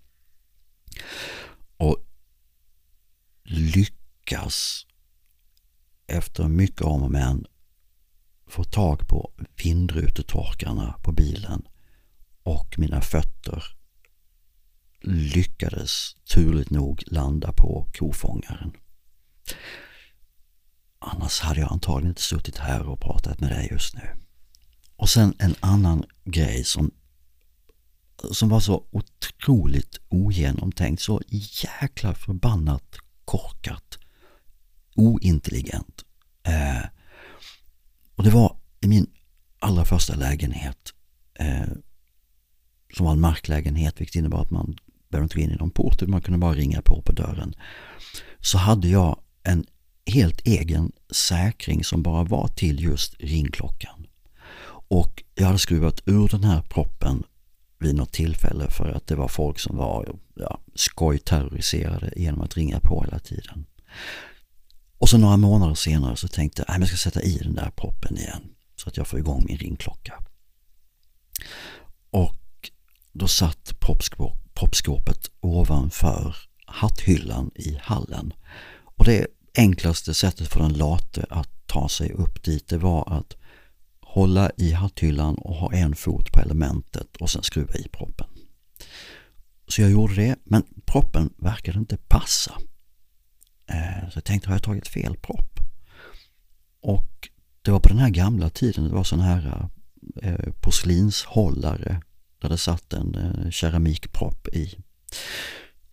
[1.77, 1.97] Och
[3.43, 4.86] lyckas
[6.07, 7.45] efter mycket om och men
[8.47, 9.31] få tag på
[9.63, 11.67] vindrutetorkarna på bilen
[12.43, 13.63] och mina fötter
[15.01, 18.71] lyckades turligt nog landa på kofångaren.
[21.08, 24.10] Annars hade jag antagligen inte suttit här och pratat med dig just nu.
[24.95, 26.91] Och sen en annan grej som,
[28.32, 31.22] som var så otroligt ogenomtänkt, så
[31.64, 33.97] jäkla förbannat korkat,
[34.95, 36.06] ointelligent.
[36.43, 36.86] Eh,
[38.16, 39.08] och det var i min
[39.60, 40.93] allra första lägenhet
[41.39, 41.68] eh,
[42.93, 44.78] som var en marklägenhet, vilket innebar att man
[45.10, 47.53] behövde inte gå in i någon port, utan man kunde bara ringa på på dörren.
[48.39, 49.66] Så hade jag en
[50.06, 54.08] helt egen säkring som bara var till just ringklockan.
[54.88, 57.24] Och jag hade skruvat ur den här proppen
[57.80, 62.80] vid något tillfälle för att det var folk som var ja, skojterroriserade genom att ringa
[62.80, 63.66] på hela tiden.
[64.97, 67.72] Och så några månader senare så tänkte jag att jag ska sätta i den där
[67.76, 68.41] proppen igen
[68.76, 70.24] så att jag får igång min ringklocka.
[72.10, 72.72] Och
[73.12, 73.74] då satt
[74.53, 76.36] proppskåpet ovanför
[76.66, 78.34] hatthyllan i hallen.
[78.97, 79.28] Och det
[79.58, 83.36] enklaste sättet för den late att ta sig upp dit det var att
[84.01, 88.28] hålla i hatthyllan och ha en fot på elementet och sen skruva i proppen.
[89.68, 92.51] Så jag gjorde det, men proppen verkade inte passa.
[93.70, 95.60] Eh, så jag tänkte, har jag tagit fel propp?
[96.82, 97.30] Och
[97.62, 99.70] det var på den här gamla tiden, det var sådana här
[100.22, 102.01] eh, porslinshållare
[102.41, 104.76] där det satt en eh, keramikpropp i.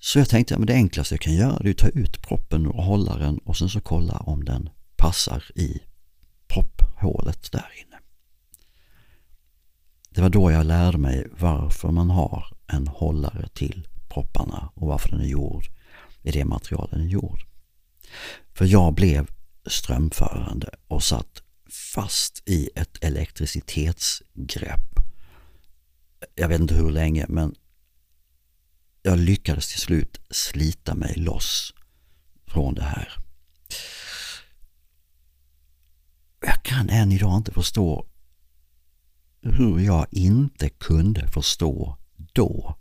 [0.05, 2.85] Så jag tänkte att det enklaste jag kan göra är att ta ut proppen och
[2.85, 5.81] hålla den och sen så kolla om den passar i
[6.47, 7.99] propphålet där inne.
[10.11, 15.09] Det var då jag lärde mig varför man har en hållare till propparna och varför
[15.09, 15.65] den är gjord
[16.23, 17.47] i det material den är gjord.
[18.55, 19.27] För jag blev
[19.67, 21.43] strömförande och satt
[21.95, 24.93] fast i ett elektricitetsgrepp
[26.35, 27.55] jag vet inte hur länge, men
[29.03, 31.75] jag lyckades till slut slita mig loss
[32.47, 33.13] från det här.
[36.41, 38.07] Jag kan än idag inte förstå
[39.43, 41.99] hur jag inte kunde förstå
[42.33, 42.79] då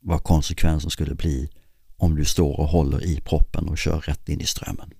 [0.00, 1.50] vad konsekvensen skulle bli
[1.96, 4.90] om du står och håller i proppen och kör rätt in i strömmen.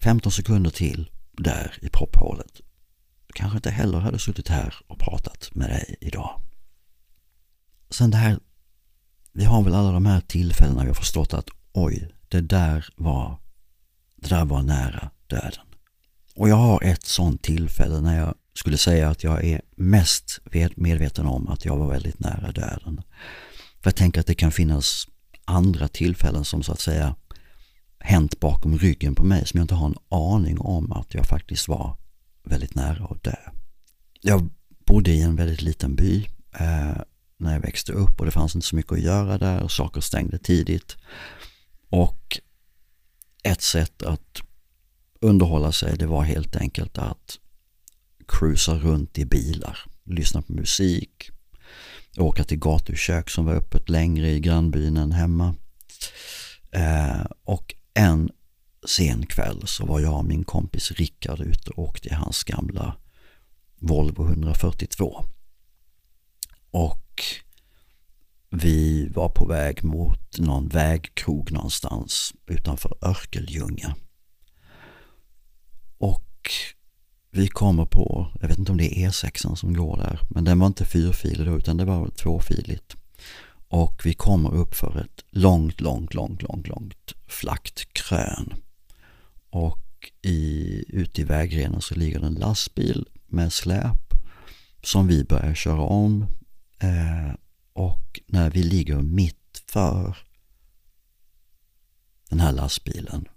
[0.00, 2.60] 15 sekunder till där i propphålet
[3.34, 6.40] kanske inte heller hade suttit här och pratat med dig idag.
[7.94, 8.38] Sen det här,
[9.32, 13.38] vi har väl alla de här tillfällena vi har förstått att oj, det där var,
[14.16, 15.66] det där var nära döden.
[16.36, 20.38] Och jag har ett sånt tillfälle när jag skulle säga att jag är mest
[20.76, 23.02] medveten om att jag var väldigt nära döden.
[23.82, 25.08] För jag tänker att det kan finnas
[25.44, 27.16] andra tillfällen som så att säga
[27.98, 31.68] hänt bakom ryggen på mig som jag inte har en aning om att jag faktiskt
[31.68, 31.96] var
[32.44, 33.36] väldigt nära att dö.
[34.20, 34.50] Jag
[34.86, 36.28] bodde i en väldigt liten by
[36.58, 37.02] eh,
[37.44, 40.00] när jag växte upp och det fanns inte så mycket att göra där och saker
[40.00, 40.96] stängde tidigt.
[41.90, 42.40] Och
[43.42, 44.40] ett sätt att
[45.20, 47.38] underhålla sig det var helt enkelt att
[48.28, 51.30] cruisa runt i bilar, lyssna på musik,
[52.16, 55.54] åka till gatukök som var öppet längre i grannbyn än hemma.
[56.70, 58.30] Eh, och en
[58.86, 62.96] sen kväll så var jag och min kompis Rickard ute och åkte i hans gamla
[63.78, 65.24] Volvo 142.
[66.70, 67.03] Och
[68.50, 73.96] vi var på väg mot någon vägkrog någonstans utanför Örkelljunga.
[75.98, 76.50] Och
[77.30, 80.58] vi kommer på, jag vet inte om det är E6 som går där, men den
[80.58, 82.96] var inte fyrfilig då utan det var tvåfiligt.
[83.68, 88.54] Och vi kommer upp för ett långt, långt, långt, långt, långt flackt krön.
[89.50, 94.14] Och i, ute i vägrenen så ligger det en lastbil med släp
[94.82, 96.26] som vi börjar köra om.
[96.78, 97.34] Eh,
[97.72, 100.16] och när vi ligger mitt för
[102.28, 103.28] den här lastbilen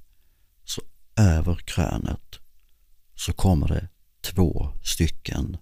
[0.63, 0.81] så
[1.15, 2.39] över krönet
[3.15, 3.87] så kommer det
[4.21, 5.57] två stycken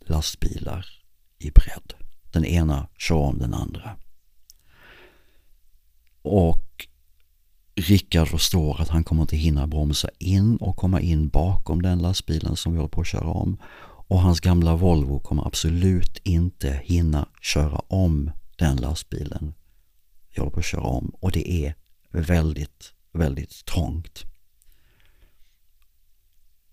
[0.00, 0.86] lastbilar
[1.38, 1.94] i bredd.
[2.32, 3.96] Den ena kör om den andra.
[6.22, 6.86] Och
[7.74, 12.56] Rickard förstår att han kommer inte hinna bromsa in och komma in bakom den lastbilen
[12.56, 13.58] som vi håller på att köra om.
[14.12, 19.54] Och hans gamla Volvo kommer absolut inte hinna köra om den lastbilen
[20.30, 21.08] Jag håller på att köra om.
[21.20, 21.74] Och det är
[22.10, 24.22] väldigt, väldigt trångt.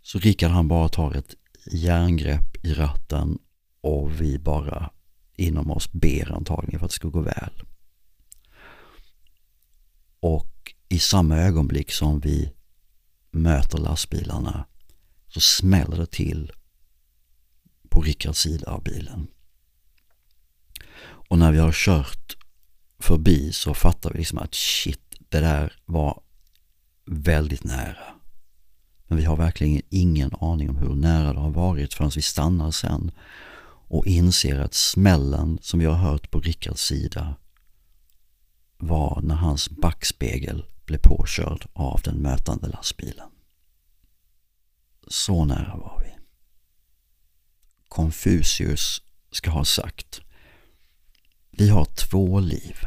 [0.01, 1.35] Så Rickard han bara tar ett
[1.71, 3.39] järngrepp i ratten
[3.81, 4.91] och vi bara
[5.35, 7.63] inom oss ber antagligen för att det ska gå väl.
[10.19, 12.53] Och i samma ögonblick som vi
[13.31, 14.65] möter lastbilarna
[15.27, 16.51] så smäller det till
[17.89, 19.27] på Rickards sida av bilen.
[21.01, 22.37] Och när vi har kört
[22.99, 26.21] förbi så fattar vi liksom att shit, det där var
[27.05, 28.03] väldigt nära.
[29.07, 32.71] Men vi har verkligen ingen aning om hur nära det har varit förrän vi stannar
[32.71, 33.11] sen
[33.89, 37.35] och inser att smällen som vi har hört på Rickards sida
[38.77, 43.29] var när hans backspegel blev påkörd av den mötande lastbilen.
[45.07, 46.18] Så nära var vi.
[47.89, 50.21] Konfucius ska ha sagt
[51.51, 52.77] Vi har två liv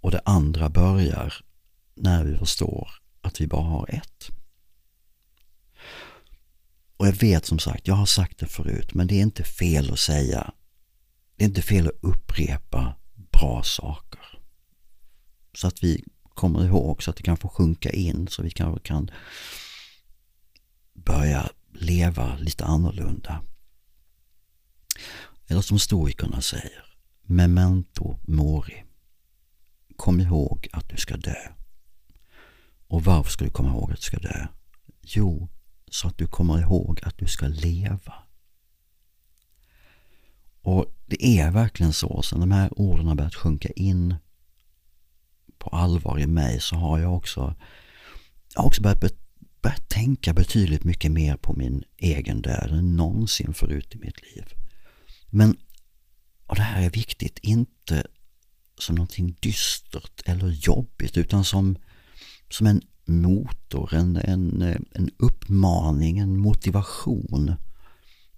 [0.00, 1.34] och det andra börjar
[1.94, 2.90] när vi förstår
[3.20, 4.30] att vi bara har ett.
[6.96, 9.92] Och jag vet som sagt, jag har sagt det förut, men det är inte fel
[9.92, 10.52] att säga.
[11.36, 14.38] Det är inte fel att upprepa bra saker.
[15.54, 18.86] Så att vi kommer ihåg så att det kan få sjunka in så vi kanske
[18.88, 19.10] kan
[20.94, 23.42] börja leva lite annorlunda.
[25.48, 26.84] Eller som stoikerna säger,
[27.22, 28.84] memento mori.
[29.96, 31.48] Kom ihåg att du ska dö.
[32.86, 34.46] Och varför ska du komma ihåg att du ska dö?
[35.02, 35.48] Jo,
[35.90, 38.14] så att du kommer ihåg att du ska leva.
[40.62, 44.14] Och det är verkligen så, sen de här orden har börjat sjunka in
[45.58, 47.54] på allvar i mig så har jag också,
[48.54, 49.00] jag har också börjat,
[49.62, 54.44] börjat tänka betydligt mycket mer på min egen död än någonsin förut i mitt liv.
[55.30, 55.56] Men,
[56.46, 58.06] och det här är viktigt, inte
[58.78, 61.76] som någonting dystert eller jobbigt utan som,
[62.50, 64.62] som en motor, en, en,
[64.92, 67.54] en uppmaning, en motivation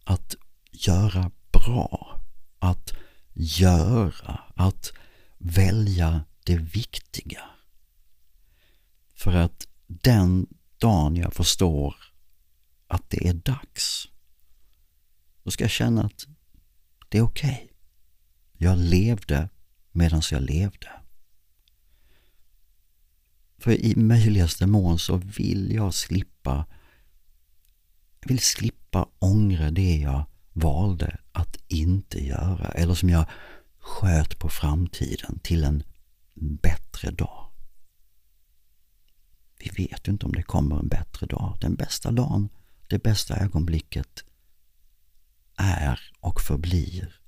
[0.05, 0.35] att
[0.73, 2.21] göra bra,
[2.59, 2.93] att
[3.33, 4.93] göra, att
[5.39, 7.43] välja det viktiga.
[9.15, 10.47] För att den
[10.79, 11.95] dagen jag förstår
[12.87, 14.09] att det är dags,
[15.43, 16.27] då ska jag känna att
[17.11, 17.63] det är okej.
[17.65, 17.69] Okay.
[18.53, 19.49] Jag levde
[19.93, 20.89] medan jag levde.
[23.59, 26.67] För i möjligaste mån så vill jag slippa
[28.21, 33.27] jag vill slippa ångra det jag valde att inte göra eller som jag
[33.79, 35.83] sköt på framtiden till en
[36.35, 37.51] bättre dag.
[39.59, 41.59] Vi vet ju inte om det kommer en bättre dag.
[41.61, 42.49] Den bästa dagen,
[42.89, 44.25] det bästa ögonblicket
[45.61, 47.21] är och förblir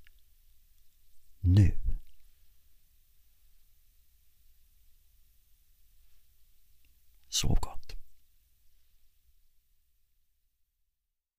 [1.41, 1.79] nu.
[7.29, 8.02] Sov gott.